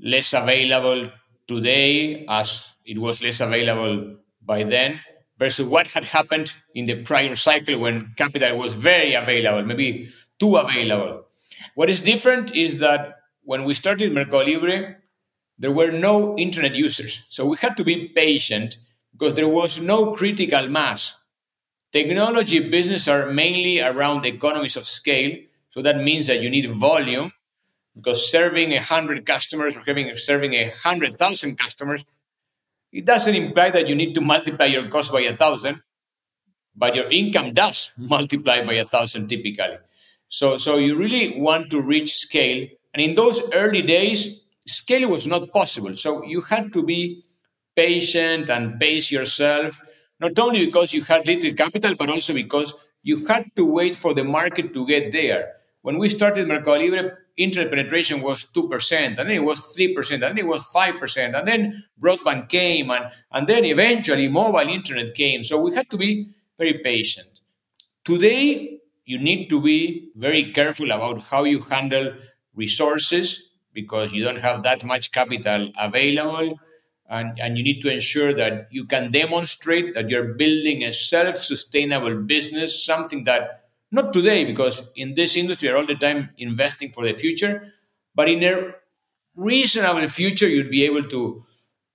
[0.00, 1.10] less available
[1.46, 5.00] today as it was less available by then
[5.38, 10.08] versus what had happened in the prior cycle when capital was very available, maybe
[10.40, 11.24] too available.
[11.74, 14.96] What is different is that when we started Mercado Libre,
[15.58, 17.22] there were no internet users.
[17.28, 18.78] So we had to be patient
[19.12, 21.14] because there was no critical mass.
[21.92, 25.36] Technology business are mainly around economies of scale.
[25.70, 27.32] So that means that you need volume
[27.96, 32.04] because serving 100 customers or having serving 100,000 customers
[32.92, 35.82] it doesn't imply that you need to multiply your cost by a thousand,
[36.74, 39.78] but your income does multiply by a thousand typically.
[40.28, 42.66] So, so you really want to reach scale.
[42.94, 45.96] And in those early days, scale was not possible.
[45.96, 47.22] So you had to be
[47.76, 49.80] patient and pace yourself,
[50.20, 54.14] not only because you had little capital, but also because you had to wait for
[54.14, 55.54] the market to get there.
[55.82, 60.22] When we started Mercado Libre, internet penetration was 2%, and then it was 3%, and
[60.22, 65.44] then it was 5%, and then broadband came, and, and then eventually mobile internet came.
[65.44, 67.40] So we had to be very patient.
[68.04, 72.14] Today, you need to be very careful about how you handle
[72.54, 76.58] resources because you don't have that much capital available.
[77.10, 81.36] And, and you need to ensure that you can demonstrate that you're building a self
[81.36, 86.92] sustainable business, something that not today, because in this industry, you're all the time investing
[86.92, 87.72] for the future,
[88.14, 88.74] but in a
[89.34, 91.42] reasonable future, you'd be able to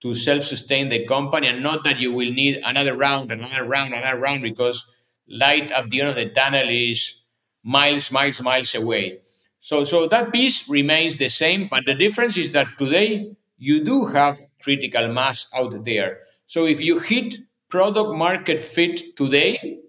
[0.02, 4.20] to self-sustain the company, and not that you will need another round, another round, another
[4.20, 4.86] round, because
[5.30, 7.22] light at the end of the tunnel is
[7.64, 9.20] miles, miles, miles away.
[9.64, 14.08] So, so that piece remains the same, but the difference is that today you do
[14.08, 16.20] have critical mass out there.
[16.48, 17.36] So if you hit
[17.70, 19.80] product market fit today,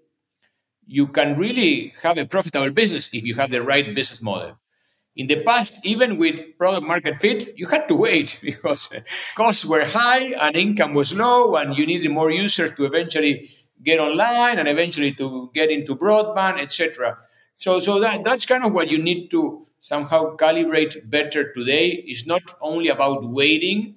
[0.87, 4.61] you can really have a profitable business if you have the right business model.
[5.17, 8.91] In the past, even with product market fit, you had to wait because
[9.35, 13.51] costs were high and income was low, and you needed more users to eventually
[13.83, 17.19] get online and eventually to get into broadband, etc.
[17.57, 22.05] So, so that, that's kind of what you need to somehow calibrate better today.
[22.07, 23.97] It's not only about waiting,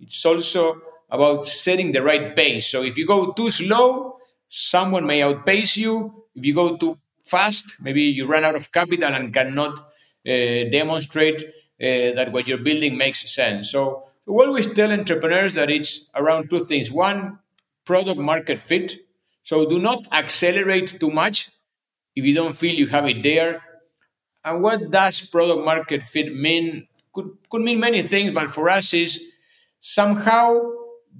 [0.00, 2.66] it's also about setting the right pace.
[2.66, 4.18] So if you go too slow,
[4.48, 6.26] someone may outpace you.
[6.34, 11.42] If you go too fast, maybe you run out of capital and cannot uh, demonstrate
[11.42, 13.70] uh, that what you're building makes sense.
[13.70, 16.92] So we always tell entrepreneurs that it's around two things.
[16.92, 17.38] One,
[17.86, 18.96] product market fit.
[19.42, 21.50] So do not accelerate too much
[22.18, 23.62] if you don't feel you have it there.
[24.44, 26.88] And what does product market fit mean?
[27.12, 29.22] Could, could mean many things, but for us is
[29.80, 30.58] somehow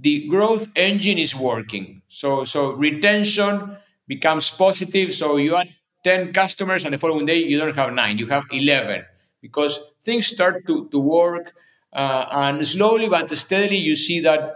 [0.00, 2.02] the growth engine is working.
[2.08, 5.14] So, so retention becomes positive.
[5.14, 5.68] So you add
[6.04, 9.04] 10 customers and the following day you don't have nine, you have 11
[9.40, 11.54] because things start to, to work.
[11.92, 14.54] Uh, and slowly but steadily you see that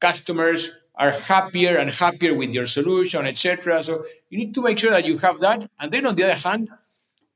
[0.00, 3.82] customers are happier and happier with your solution, etc.
[3.82, 5.70] So you need to make sure that you have that.
[5.80, 6.68] And then on the other hand,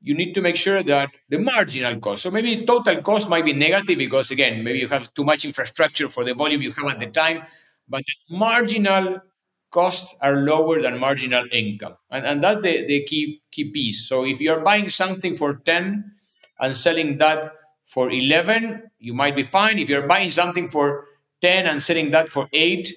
[0.01, 3.53] you need to make sure that the marginal cost, so maybe total cost might be
[3.53, 6.99] negative because again, maybe you have too much infrastructure for the volume you have at
[6.99, 7.43] the time,
[7.89, 9.19] but the marginal
[9.71, 11.95] costs are lower than marginal income.
[12.09, 14.07] And, and that's the, the key, key piece.
[14.07, 16.11] So if you're buying something for 10
[16.59, 17.53] and selling that
[17.85, 19.79] for 11, you might be fine.
[19.79, 21.05] If you're buying something for
[21.41, 22.87] 10 and selling that for 8,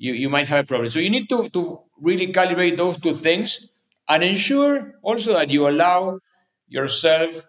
[0.00, 0.88] you, you might have a problem.
[0.88, 3.68] So you need to, to really calibrate those two things
[4.08, 6.20] and ensure also that you allow
[6.68, 7.46] yourself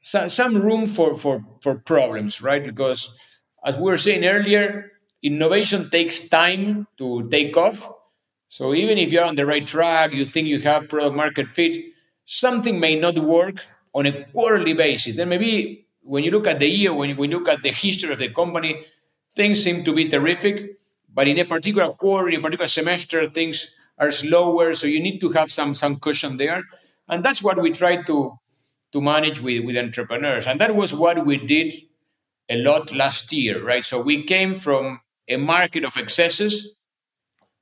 [0.00, 2.64] some room for, for, for problems, right?
[2.64, 3.14] Because
[3.62, 7.92] as we were saying earlier, innovation takes time to take off.
[8.48, 11.76] So even if you're on the right track, you think you have product market fit,
[12.24, 13.56] something may not work
[13.94, 15.16] on a quarterly basis.
[15.16, 18.10] Then maybe when you look at the year, when, when you look at the history
[18.10, 18.86] of the company,
[19.36, 20.79] things seem to be terrific.
[21.12, 24.74] But in a particular quarter, in a particular semester, things are slower.
[24.74, 26.64] So you need to have some some cushion there.
[27.08, 28.38] And that's what we try to
[28.92, 30.46] to manage with, with entrepreneurs.
[30.46, 31.74] And that was what we did
[32.48, 33.84] a lot last year, right?
[33.84, 36.74] So we came from a market of excesses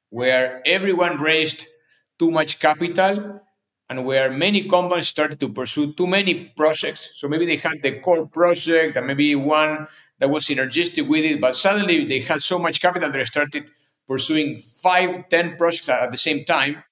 [0.08, 1.66] where everyone raised
[2.18, 3.40] too much capital
[3.90, 7.10] and where many companies started to pursue too many projects.
[7.14, 9.86] So maybe they had the core project and maybe one
[10.18, 13.64] that was synergistic with it, but suddenly they had so much capital they started
[14.06, 16.82] pursuing five, ten projects at the same time.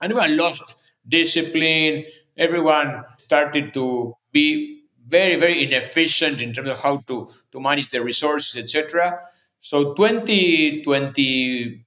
[0.00, 0.74] And everyone lost
[1.06, 2.04] discipline.
[2.36, 8.02] Everyone started to be very, very inefficient in terms of how to, to manage the
[8.02, 9.20] resources, etc.
[9.60, 11.84] So 2021,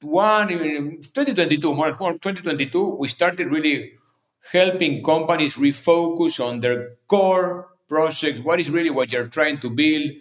[0.00, 3.92] 2022, more 2022, we started really
[4.52, 8.40] helping companies refocus on their core projects.
[8.40, 10.12] What is really what you're trying to build?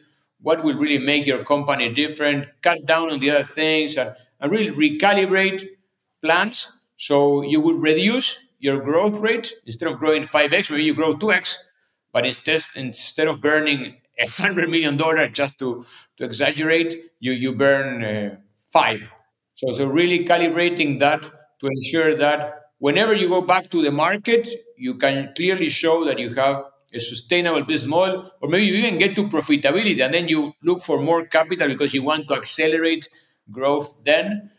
[0.41, 2.47] What will really make your company different?
[2.61, 5.67] Cut down on the other things and, and really recalibrate
[6.21, 9.53] plans so you would reduce your growth rate.
[9.65, 11.55] Instead of growing 5x, maybe you grow 2x,
[12.11, 14.97] but instead, instead of burning $100 million
[15.33, 15.85] just to,
[16.17, 18.37] to exaggerate, you, you burn uh,
[18.67, 19.01] five.
[19.53, 24.47] So, so really calibrating that to ensure that whenever you go back to the market,
[24.77, 26.65] you can clearly show that you have
[26.97, 30.81] a sustainable business model, or maybe you even get to profitability and then you look
[30.81, 33.07] for more capital because you want to accelerate
[33.51, 34.51] growth then.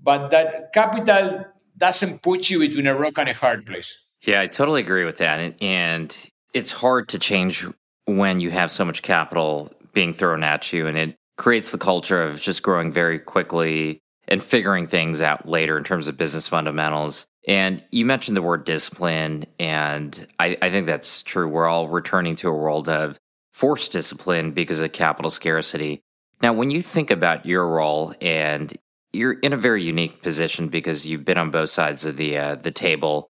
[0.00, 1.46] But that capital
[1.76, 3.98] doesn't put you between a rock and a hard place.
[4.22, 5.40] Yeah, I totally agree with that.
[5.40, 7.66] And, and it's hard to change
[8.06, 12.22] when you have so much capital being thrown at you and it creates the culture
[12.22, 17.26] of just growing very quickly and figuring things out later in terms of business fundamentals.
[17.46, 21.48] And you mentioned the word discipline, and I, I, think that's true.
[21.48, 23.18] We're all returning to a world of
[23.50, 26.02] forced discipline because of capital scarcity.
[26.40, 28.72] Now, when you think about your role, and
[29.12, 32.54] you're in a very unique position because you've been on both sides of the uh,
[32.54, 33.30] the table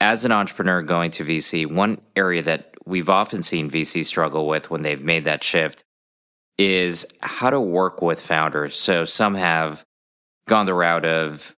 [0.00, 1.70] as an entrepreneur going to VC.
[1.70, 5.84] One area that we've often seen VC struggle with when they've made that shift
[6.56, 8.76] is how to work with founders.
[8.76, 9.84] So some have
[10.46, 11.54] gone the route of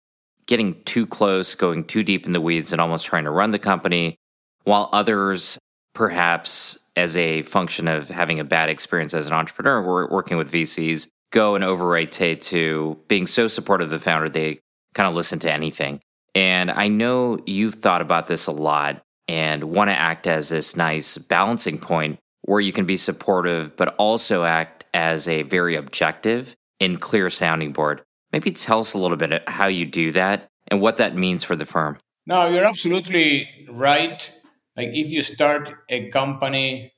[0.51, 3.59] getting too close, going too deep in the weeds, and almost trying to run the
[3.59, 4.16] company,
[4.64, 5.59] while others,
[5.94, 11.07] perhaps as a function of having a bad experience as an entrepreneur, working with VCs,
[11.30, 14.59] go and overrotate to being so supportive of the founder they
[14.92, 16.01] kind of listen to anything.
[16.34, 20.76] And I know you've thought about this a lot and want to act as this
[20.76, 26.57] nice balancing point where you can be supportive, but also act as a very objective
[26.80, 28.03] and clear sounding board.
[28.32, 31.56] Maybe tell us a little bit how you do that and what that means for
[31.56, 31.98] the firm.
[32.26, 34.30] No, you're absolutely right.
[34.76, 36.92] Like if you start a company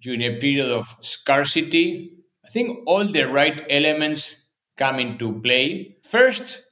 [0.00, 2.12] during a period of scarcity,
[2.44, 4.36] I think all the right elements
[4.76, 5.96] come into play.
[6.02, 6.62] First,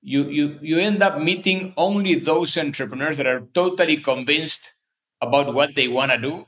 [0.00, 4.72] you, you, you end up meeting only those entrepreneurs that are totally convinced
[5.20, 6.46] about what they want to do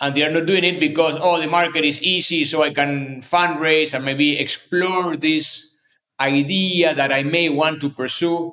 [0.00, 3.20] and they are not doing it because oh the market is easy so i can
[3.20, 5.67] fundraise and maybe explore this
[6.20, 8.52] idea that i may want to pursue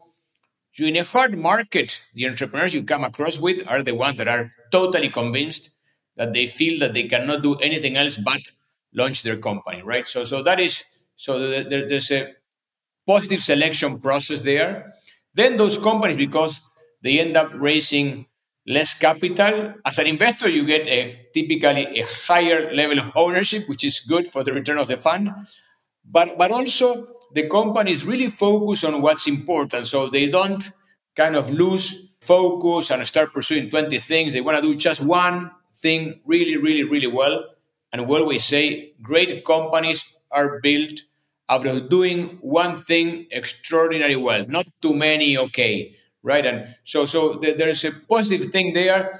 [0.79, 4.51] in a hard market the entrepreneurs you come across with are the ones that are
[4.71, 5.69] totally convinced
[6.17, 8.41] that they feel that they cannot do anything else but
[8.93, 10.83] launch their company right so so that is
[11.15, 12.33] so there, there's a
[13.07, 14.91] positive selection process there
[15.33, 16.59] then those companies because
[17.01, 18.25] they end up raising
[18.65, 19.75] less capital.
[19.85, 24.27] As an investor, you get a typically a higher level of ownership, which is good
[24.31, 25.31] for the return of the fund.
[26.03, 30.71] But but also the companies really focus on what's important, so they don't
[31.15, 34.33] kind of lose focus and start pursuing 20 things.
[34.33, 37.45] They want to do just one thing really, really, really well.
[37.93, 41.01] And what we say great companies are built
[41.47, 46.45] of doing one thing extraordinarily well, not too many okay right?
[46.45, 49.17] And so, so there's a positive thing there.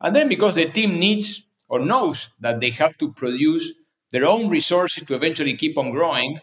[0.00, 3.72] And then because the team needs or knows that they have to produce
[4.10, 6.40] their own resources to eventually keep on growing,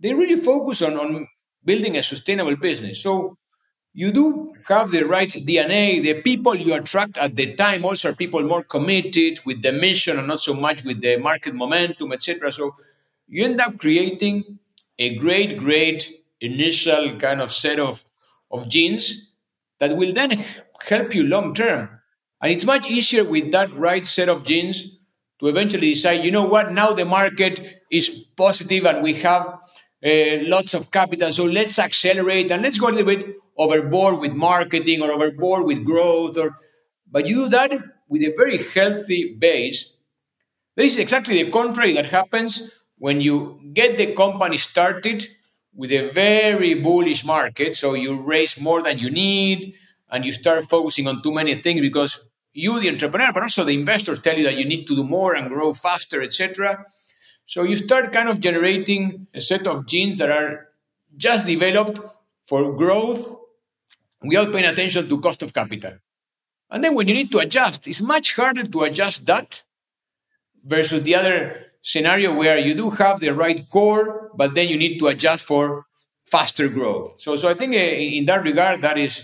[0.00, 1.28] they really focus on, on
[1.64, 3.02] building a sustainable business.
[3.02, 3.36] So
[3.92, 6.02] you do have the right DNA.
[6.02, 10.18] The people you attract at the time also are people more committed with the mission
[10.18, 12.52] and not so much with the market momentum, etc.
[12.52, 12.76] So
[13.26, 14.58] you end up creating
[14.98, 18.04] a great, great initial kind of set of
[18.50, 19.32] of genes
[19.78, 20.44] that will then
[20.86, 21.88] help you long term.
[22.40, 24.96] And it's much easier with that right set of genes
[25.40, 29.60] to eventually decide, you know what, now the market is positive and we have
[30.04, 34.32] uh, lots of capital, so let's accelerate and let's go a little bit overboard with
[34.32, 36.38] marketing or overboard with growth.
[36.38, 36.56] Or,
[37.10, 37.72] but you do that
[38.08, 39.92] with a very healthy base.
[40.76, 45.26] This is exactly the contrary that happens when you get the company started
[45.74, 47.74] with a very bullish market.
[47.74, 49.74] So you raise more than you need
[50.10, 53.72] and you start focusing on too many things because you, the entrepreneur, but also the
[53.72, 56.84] investors tell you that you need to do more and grow faster, etc.
[57.48, 60.68] So you start kind of generating a set of genes that are
[61.16, 61.98] just developed
[62.46, 63.26] for growth
[64.22, 65.94] without paying attention to cost of capital.
[66.70, 69.62] And then when you need to adjust, it's much harder to adjust that
[70.62, 74.98] versus the other scenario where you do have the right core, but then you need
[74.98, 75.86] to adjust for
[76.20, 77.18] faster growth.
[77.18, 79.22] So, so I think uh, in that regard, that is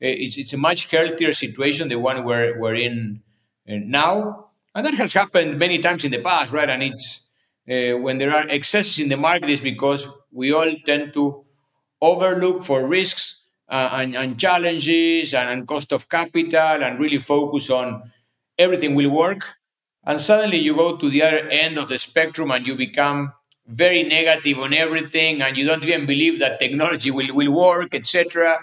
[0.00, 3.24] uh, it's, it's a much healthier situation, the one we're, we're in
[3.68, 4.50] uh, now.
[4.72, 6.70] And that has happened many times in the past, right?
[6.70, 7.25] And it's
[7.70, 11.44] uh, when there are excesses in the market, is because we all tend to
[12.00, 13.36] overlook for risks
[13.68, 18.02] uh, and, and, challenges and, and cost of capital and really focus on
[18.58, 19.54] everything will work.
[20.04, 23.32] And suddenly you go to the other end of the spectrum and you become
[23.66, 28.58] very negative on everything and you don't even believe that technology will, will work etc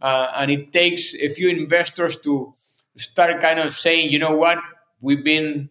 [0.00, 2.54] uh, and it takes a few investors to
[2.96, 4.58] start kind of saying you know what?
[5.00, 5.70] We've been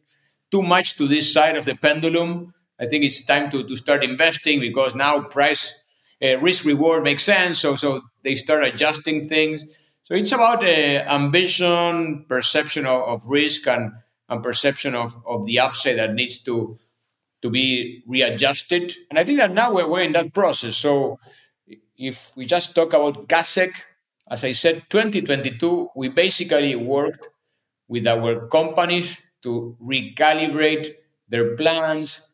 [0.52, 4.04] too much to this side of the pendulum i think it's time to, to start
[4.04, 5.74] investing because now price
[6.22, 9.66] uh, risk reward makes sense so so they start adjusting things
[10.04, 13.92] so it's about uh, ambition perception of, of risk and
[14.30, 16.76] and perception of, of the upside that needs to
[17.42, 18.94] to be readjusted.
[19.10, 20.76] And I think that now we're, we're in that process.
[20.76, 21.20] So
[21.96, 23.74] if we just talk about Kaszek
[24.30, 27.30] as I said, 2022, we basically worked
[27.88, 30.96] with our companies to recalibrate
[31.30, 32.27] their plans.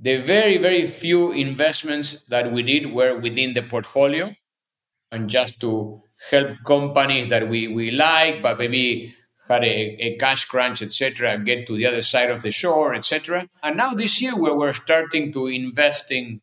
[0.00, 4.34] The very, very few investments that we did were within the portfolio
[5.10, 9.14] and just to help companies that we, we like, but maybe
[9.48, 13.48] had a, a cash crunch, etc., get to the other side of the shore, etc.
[13.62, 16.40] And now this year, we're starting to invest in,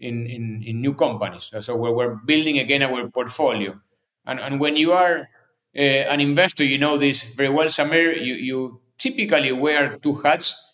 [0.00, 0.26] in,
[0.66, 1.52] in, new companies.
[1.60, 3.80] So we're building again our portfolio.
[4.26, 5.28] And, and when you are
[5.76, 10.71] uh, an investor, you know this very well, Samir, you, you typically wear two hats.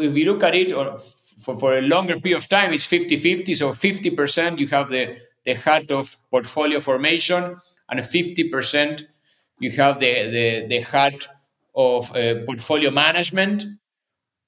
[0.00, 0.98] If you look at it on,
[1.38, 3.54] for, for a longer period of time, it's 50 50.
[3.54, 7.56] So 50% you have the, the hat of portfolio formation,
[7.88, 9.04] and 50%
[9.60, 11.26] you have the, the, the hat
[11.74, 13.64] of uh, portfolio management.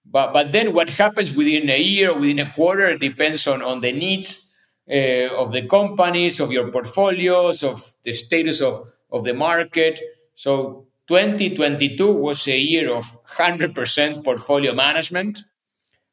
[0.04, 3.92] But, but then what happens within a year, within a quarter, depends on, on the
[3.92, 4.52] needs
[4.88, 10.00] uh, of the companies, of your portfolios, of the status of, of the market.
[10.34, 15.44] So 2022 was a year of 100% portfolio management.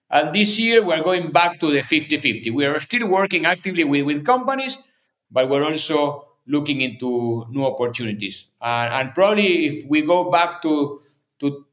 [0.10, 2.52] And this year, we're going back to the 50 50.
[2.52, 4.78] We are still working actively with, with companies,
[5.32, 8.48] but we're also looking into new opportunities.
[8.62, 11.02] Uh, and probably if we go back to,
[11.40, 11.66] to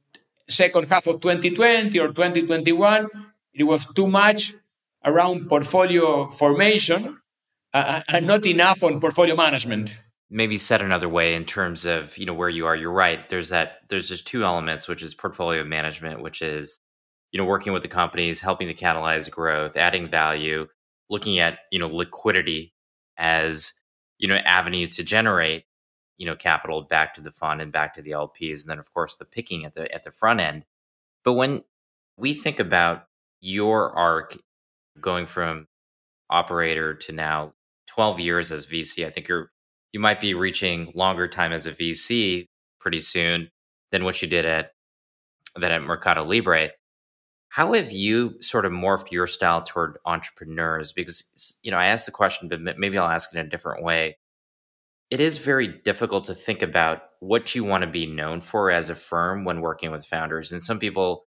[0.48, 3.08] second half of 2020 or 2021,
[3.52, 4.54] it was too much
[5.04, 7.18] around portfolio formation
[7.74, 9.94] uh, and not enough on portfolio management
[10.30, 13.28] maybe said another way in terms of you know where you are you're right.
[13.28, 16.78] There's that there's just two elements which is portfolio management which is
[17.32, 20.66] you know working with the companies helping to catalyze growth adding value
[21.10, 22.72] looking at you know liquidity
[23.18, 23.72] as
[24.18, 25.64] you know avenue to generate
[26.16, 28.92] you know capital back to the fund and back to the LPs and then of
[28.94, 30.64] course the picking at the at the front end.
[31.24, 31.64] But when
[32.16, 33.04] we think about
[33.40, 34.38] your arc
[35.00, 35.66] going from
[36.28, 37.54] operator to now
[37.88, 39.50] 12 years as VC I think you're
[39.92, 42.46] you might be reaching longer time as a VC
[42.78, 43.50] pretty soon
[43.90, 44.70] than what you did at
[45.56, 46.70] than at Mercado Libre
[47.50, 50.92] how have you sort of morphed your style toward entrepreneurs?
[50.92, 53.82] Because, you know, I asked the question, but maybe I'll ask it in a different
[53.82, 54.16] way.
[55.10, 58.88] It is very difficult to think about what you want to be known for as
[58.88, 60.52] a firm when working with founders.
[60.52, 61.26] And some people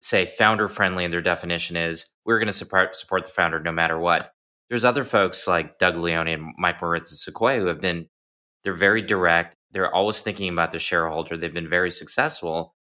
[0.00, 3.72] say founder friendly, and their definition is we're going to support, support the founder no
[3.72, 4.32] matter what.
[4.68, 8.06] There's other folks like Doug Leone and Mike Moritz and Sequoia who have been,
[8.62, 9.54] they're very direct.
[9.72, 11.36] They're always thinking about the shareholder.
[11.36, 12.74] They've been very successful.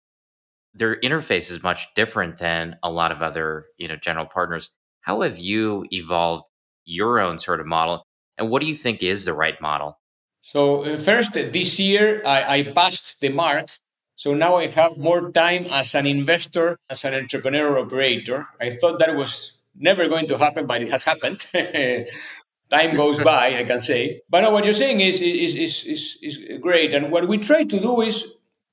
[0.74, 4.72] Their interface is much different than a lot of other you know general partners.
[5.02, 6.46] How have you evolved
[6.86, 8.04] your own sort of model
[8.38, 10.00] and what do you think is the right model?
[10.42, 13.70] So uh, first this year I, I, passed the mark.
[14.16, 18.48] So now i have more time as an investor as an entrepreneur operator.
[18.60, 21.40] I thought that was never going to happen but it has happened
[22.70, 26.18] time goes by i can say but no, what you're saying is, is, is, is,
[26.22, 28.26] is great and what we try to do is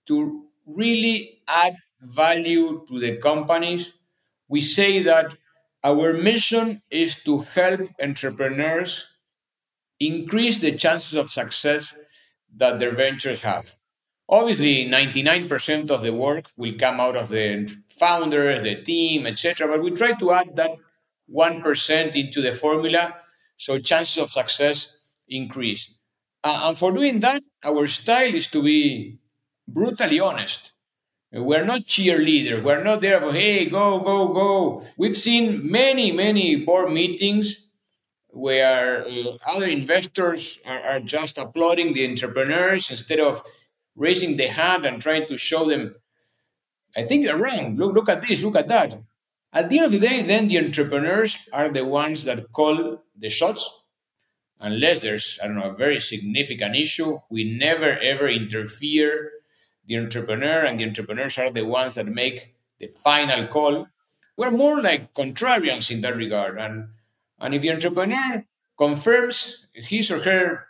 [0.07, 3.93] to really add value to the companies.
[4.49, 5.37] We say that
[5.85, 9.07] our mission is to help entrepreneurs
[9.99, 11.95] increase the chances of success
[12.57, 13.75] that their ventures have.
[14.29, 19.67] Obviously, 99% of the work will come out of the founders, the team, etc.
[19.69, 20.71] But we try to add that
[21.35, 23.15] 1% into the formula
[23.57, 24.97] so chances of success
[25.29, 25.95] increase.
[26.43, 29.19] Uh, and for doing that, our style is to be
[29.69, 30.73] brutally honest.
[31.33, 32.63] We're not cheerleaders.
[32.63, 34.87] We're not there for, hey, go, go, go.
[34.97, 37.71] We've seen many, many board meetings
[38.29, 43.43] where uh, other investors are, are, just applauding the entrepreneurs instead of
[43.95, 45.95] raising the hand and trying to show them,
[46.97, 47.77] I think you're wrong.
[47.77, 48.99] Look, look at this, look at that.
[49.53, 53.31] At the end of the day, then the entrepreneurs are the ones that call the
[53.31, 53.69] shots.
[54.61, 59.31] Unless there's, I don't know, a very significant issue, we never ever interfere
[59.87, 63.89] the entrepreneur, and the entrepreneurs are the ones that make the final call.
[64.37, 66.59] We're more like contrarians in that regard.
[66.59, 66.91] And,
[67.41, 68.45] and if the entrepreneur
[68.79, 70.67] confirms his or her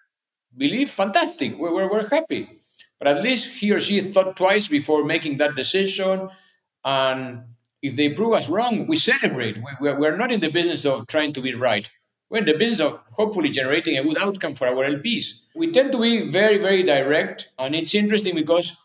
[0.57, 2.49] belief, fantastic, we're, we're, we're happy.
[2.99, 6.31] But at least he or she thought twice before making that decision.
[6.85, 7.43] And
[7.83, 9.57] if they prove us wrong, we celebrate.
[9.81, 11.91] We, we're not in the business of trying to be right.
[12.29, 15.41] We're in the business of hopefully generating a good outcome for our LPs.
[15.55, 17.53] We tend to be very, very direct.
[17.59, 18.77] And it's interesting because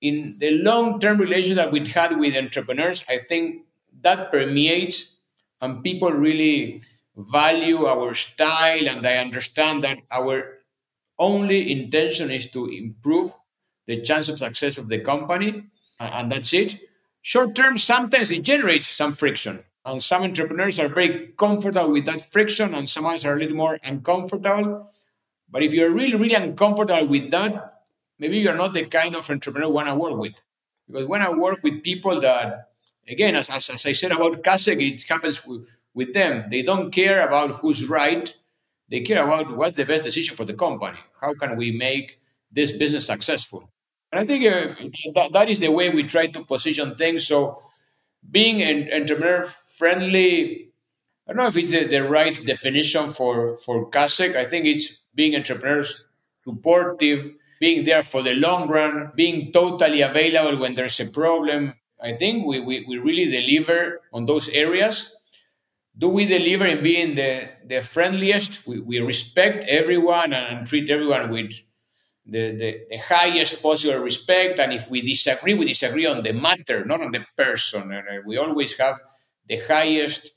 [0.00, 3.64] in the long-term relationship that we've had with entrepreneurs, I think
[4.02, 5.16] that permeates
[5.60, 6.82] and people really
[7.16, 10.58] value our style and I understand that our
[11.18, 13.32] only intention is to improve
[13.86, 15.64] the chance of success of the company
[15.98, 16.80] and that's it.
[17.22, 22.22] Short term, sometimes it generates some friction and some entrepreneurs are very comfortable with that
[22.22, 24.90] friction and some others are a little more uncomfortable.
[25.50, 27.82] But if you're really, really uncomfortable with that,
[28.18, 30.40] maybe you're not the kind of entrepreneur you want to work with.
[30.86, 32.70] Because when I work with people that,
[33.08, 36.48] again, as, as, as I said about Kaszek, it happens with, with them.
[36.50, 38.34] They don't care about who's right.
[38.88, 40.98] They care about what's the best decision for the company.
[41.20, 42.18] How can we make
[42.50, 43.70] this business successful?
[44.12, 44.74] I think uh,
[45.14, 47.26] that, that is the way we try to position things.
[47.26, 47.62] So
[48.28, 50.72] being an entrepreneur friendly,
[51.28, 54.34] I don't know if it's the, the right definition for, for Kaszek.
[54.36, 56.06] I think it's being entrepreneurs
[56.36, 61.74] supportive, being there for the long run, being totally available when there's a problem.
[62.02, 65.14] I think we, we, we really deliver on those areas.
[65.96, 68.66] Do we deliver in being the, the friendliest?
[68.66, 71.52] We, we respect everyone and treat everyone with
[72.30, 74.58] the, the, the, highest possible respect.
[74.58, 77.92] And if we disagree, we disagree on the matter, not on the person.
[77.92, 78.98] And uh, we always have
[79.48, 80.30] the highest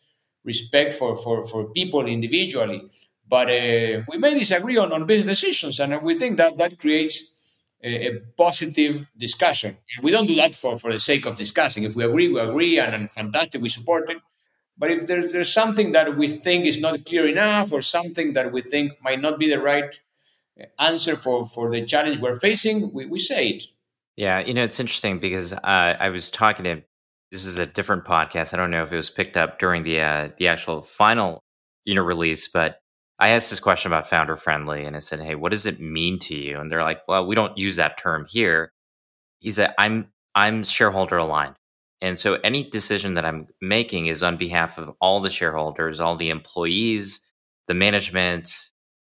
[0.44, 2.82] respect for, for, for people individually.
[3.28, 7.64] But uh, we may disagree on, on business decisions, and we think that that creates
[7.82, 9.78] a, a, positive discussion.
[10.02, 11.84] We don't do that for, for the sake of discussing.
[11.84, 14.18] If we agree, we agree, and, and fantastic, we support it.
[14.78, 18.52] But if there's, there's something that we think is not clear enough, or something that
[18.52, 20.00] we think might not be the right
[20.80, 23.64] answer for, for the challenge we're facing, we, we say it.
[24.16, 26.82] Yeah, you know, it's interesting because uh, I was talking to
[27.32, 28.54] this is a different podcast.
[28.54, 31.42] I don't know if it was picked up during the uh, the actual final
[31.84, 32.78] you know release, but
[33.18, 36.20] I asked this question about founder friendly and I said, Hey, what does it mean
[36.20, 36.60] to you?
[36.60, 38.72] And they're like, Well, we don't use that term here.
[39.40, 41.56] He said, I'm I'm shareholder aligned.
[42.02, 46.16] And so any decision that I'm making is on behalf of all the shareholders, all
[46.16, 47.22] the employees,
[47.68, 48.52] the management,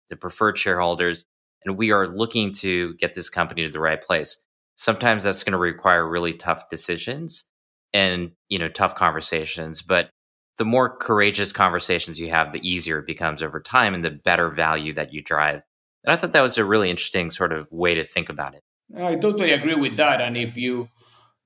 [0.09, 1.25] the preferred shareholders,
[1.65, 4.41] and we are looking to get this company to the right place.
[4.75, 7.45] Sometimes that's going to require really tough decisions
[7.93, 10.09] and, you know, tough conversations, but
[10.57, 14.49] the more courageous conversations you have, the easier it becomes over time and the better
[14.49, 15.61] value that you drive.
[16.03, 18.61] And I thought that was a really interesting sort of way to think about it.
[18.95, 20.19] I totally agree with that.
[20.21, 20.89] And if you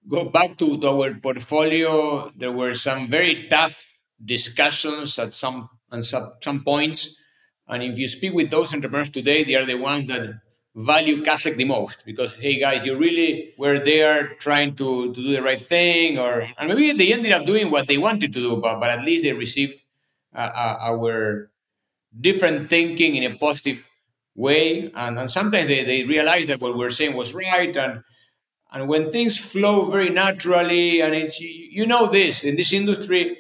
[0.08, 3.86] go back to, our portfolio, there were some very tough
[4.24, 7.16] discussions at some at some, some points.
[7.68, 10.42] And if you speak with those entrepreneurs today, they are the ones that
[10.76, 15.32] value Kaszek the most because hey guys, you really were there trying to, to do
[15.32, 18.58] the right thing, or and maybe they ended up doing what they wanted to do,
[18.58, 19.82] but but at least they received
[20.36, 21.50] uh, uh, our
[22.20, 23.88] different thinking in a positive
[24.36, 28.04] way, and, and sometimes they, they realize that what we're saying was right, and
[28.72, 33.38] and when things flow very naturally, and it's you know this in this industry,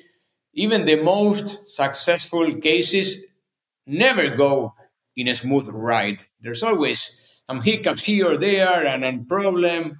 [0.53, 3.26] even the most successful cases
[3.86, 4.74] never go
[5.16, 6.20] in a smooth ride.
[6.42, 7.18] There's always
[7.48, 9.98] some hiccups here or there and a problem.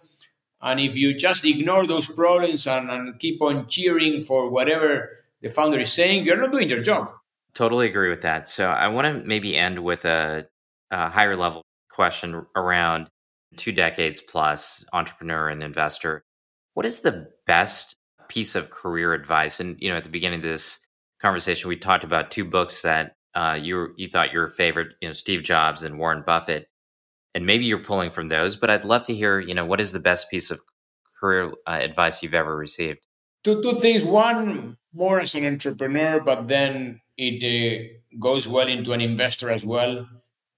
[0.62, 5.10] And if you just ignore those problems and, and keep on cheering for whatever
[5.42, 7.10] the founder is saying, you're not doing your job.
[7.54, 8.50] Totally agree with that.
[8.50, 10.48] So I want to maybe end with a,
[10.92, 13.08] a higher level question around
[13.56, 16.24] two decades plus entrepreneur and investor.
[16.74, 17.96] What is the best
[18.28, 19.60] piece of career advice?
[19.60, 20.80] And you know, at the beginning of this
[21.22, 25.14] conversation, we talked about two books that uh, you you thought your favorite, you know,
[25.14, 26.70] Steve Jobs and Warren Buffett
[27.34, 29.92] and maybe you're pulling from those but i'd love to hear you know what is
[29.92, 30.62] the best piece of
[31.20, 33.00] career uh, advice you've ever received?
[33.44, 34.04] Two, two things.
[34.04, 39.66] One more as an entrepreneur but then it uh, goes well into an investor as
[39.66, 40.08] well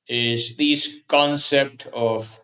[0.07, 2.39] is this concept of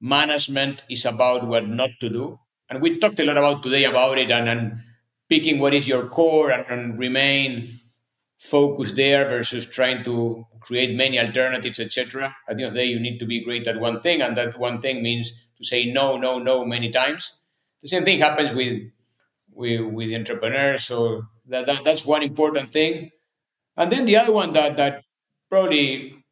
[0.00, 2.38] management is about what not to do.
[2.68, 4.80] And we talked a lot about today about it and, and
[5.28, 7.79] picking what is your core and, and remain
[8.40, 12.34] focused there versus trying to create many alternatives, etc.
[12.48, 14.36] At the end of the day, you need to be great at one thing, and
[14.36, 17.38] that one thing means to say no, no, no many times.
[17.82, 18.82] The same thing happens with
[19.52, 23.10] with, with entrepreneurs, so that, that that's one important thing.
[23.76, 25.04] And then the other one that that
[25.50, 26.24] probably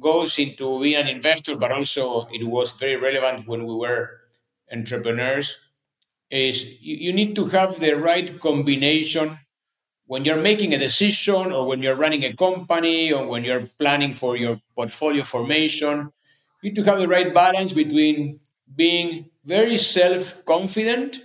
[0.00, 4.10] goes into being an investor, but also it was very relevant when we were
[4.72, 5.58] entrepreneurs,
[6.28, 9.38] is you, you need to have the right combination
[10.12, 14.12] when you're making a decision or when you're running a company or when you're planning
[14.12, 16.12] for your portfolio formation,
[16.60, 18.38] you need to have the right balance between
[18.76, 21.22] being very self confident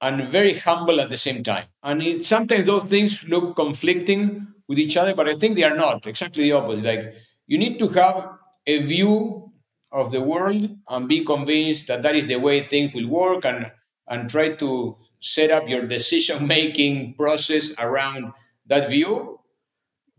[0.00, 1.64] and very humble at the same time.
[1.82, 5.74] And it, sometimes those things look conflicting with each other, but I think they are
[5.74, 6.06] not.
[6.06, 6.84] Exactly the opposite.
[6.84, 7.14] Like
[7.48, 8.30] you need to have
[8.64, 9.50] a view
[9.90, 13.72] of the world and be convinced that that is the way things will work and
[14.06, 18.30] and try to set up your decision making process around
[18.66, 19.40] that view,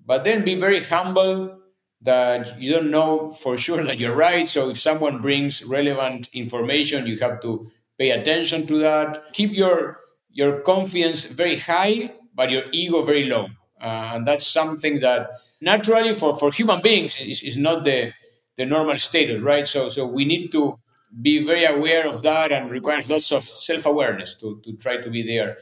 [0.03, 1.59] but then be very humble
[2.01, 4.49] that you don't know for sure that you're right.
[4.49, 9.31] So if someone brings relevant information, you have to pay attention to that.
[9.33, 9.99] Keep your
[10.31, 13.45] your confidence very high, but your ego very low.
[13.79, 15.29] Uh, and that's something that
[15.61, 18.11] naturally for, for human beings is, is not the
[18.57, 19.67] the normal status, right?
[19.67, 20.79] So so we need to
[21.21, 25.23] be very aware of that and requires lots of self-awareness to, to try to be
[25.23, 25.57] there.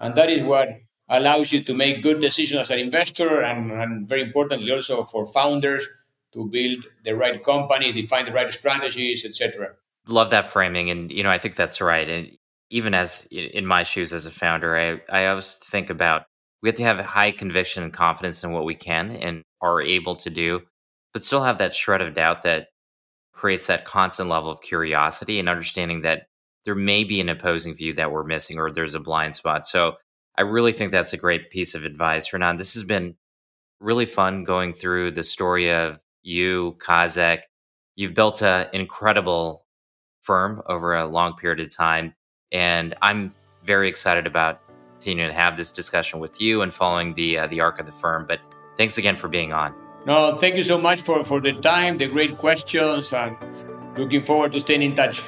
[0.00, 0.68] And that is what
[1.08, 5.26] allows you to make good decisions as an investor and, and very importantly also for
[5.26, 5.86] founders
[6.32, 9.74] to build the right company, define the right strategies, etc.
[10.08, 10.90] Love that framing.
[10.90, 12.08] And, you know, I think that's right.
[12.08, 12.36] And
[12.70, 16.24] even as in my shoes as a founder, I, I always think about
[16.62, 20.16] we have to have high conviction and confidence in what we can and are able
[20.16, 20.62] to do,
[21.12, 22.68] but still have that shred of doubt that
[23.36, 26.26] creates that constant level of curiosity and understanding that
[26.64, 29.66] there may be an opposing view that we're missing or there's a blind spot.
[29.66, 29.96] So
[30.36, 32.56] I really think that's a great piece of advice, Hernan.
[32.56, 33.14] This has been
[33.78, 37.42] really fun going through the story of you, Kaszek.
[37.94, 39.66] You've built an incredible
[40.22, 42.14] firm over a long period of time.
[42.52, 43.32] And I'm
[43.64, 44.60] very excited about
[44.94, 47.92] continuing to have this discussion with you and following the uh, the arc of the
[47.92, 48.26] firm.
[48.26, 48.40] But
[48.76, 49.85] thanks again for being on.
[50.06, 53.36] No, thank you so much for, for the time, the great questions, and
[53.98, 55.20] looking forward to staying in touch.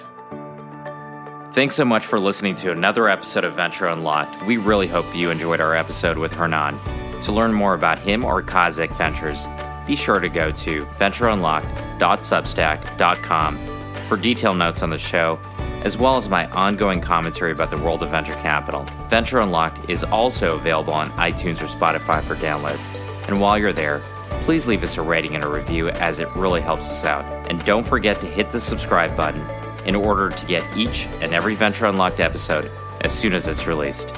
[1.51, 4.41] Thanks so much for listening to another episode of Venture Unlocked.
[4.45, 6.79] We really hope you enjoyed our episode with Hernan.
[7.23, 9.49] To learn more about him or Kaszek Ventures,
[9.85, 13.59] be sure to go to ventureunlocked.substack.com
[14.07, 15.41] for detailed notes on the show,
[15.83, 18.85] as well as my ongoing commentary about the world of venture capital.
[19.09, 22.79] Venture Unlocked is also available on iTunes or Spotify for download.
[23.27, 24.05] And while you're there,
[24.49, 27.23] please leave us a rating and a review as it really helps us out.
[27.51, 29.47] And don't forget to hit the subscribe button
[29.87, 32.71] in order to get each and every Venture Unlocked episode
[33.03, 34.09] as soon as it's released.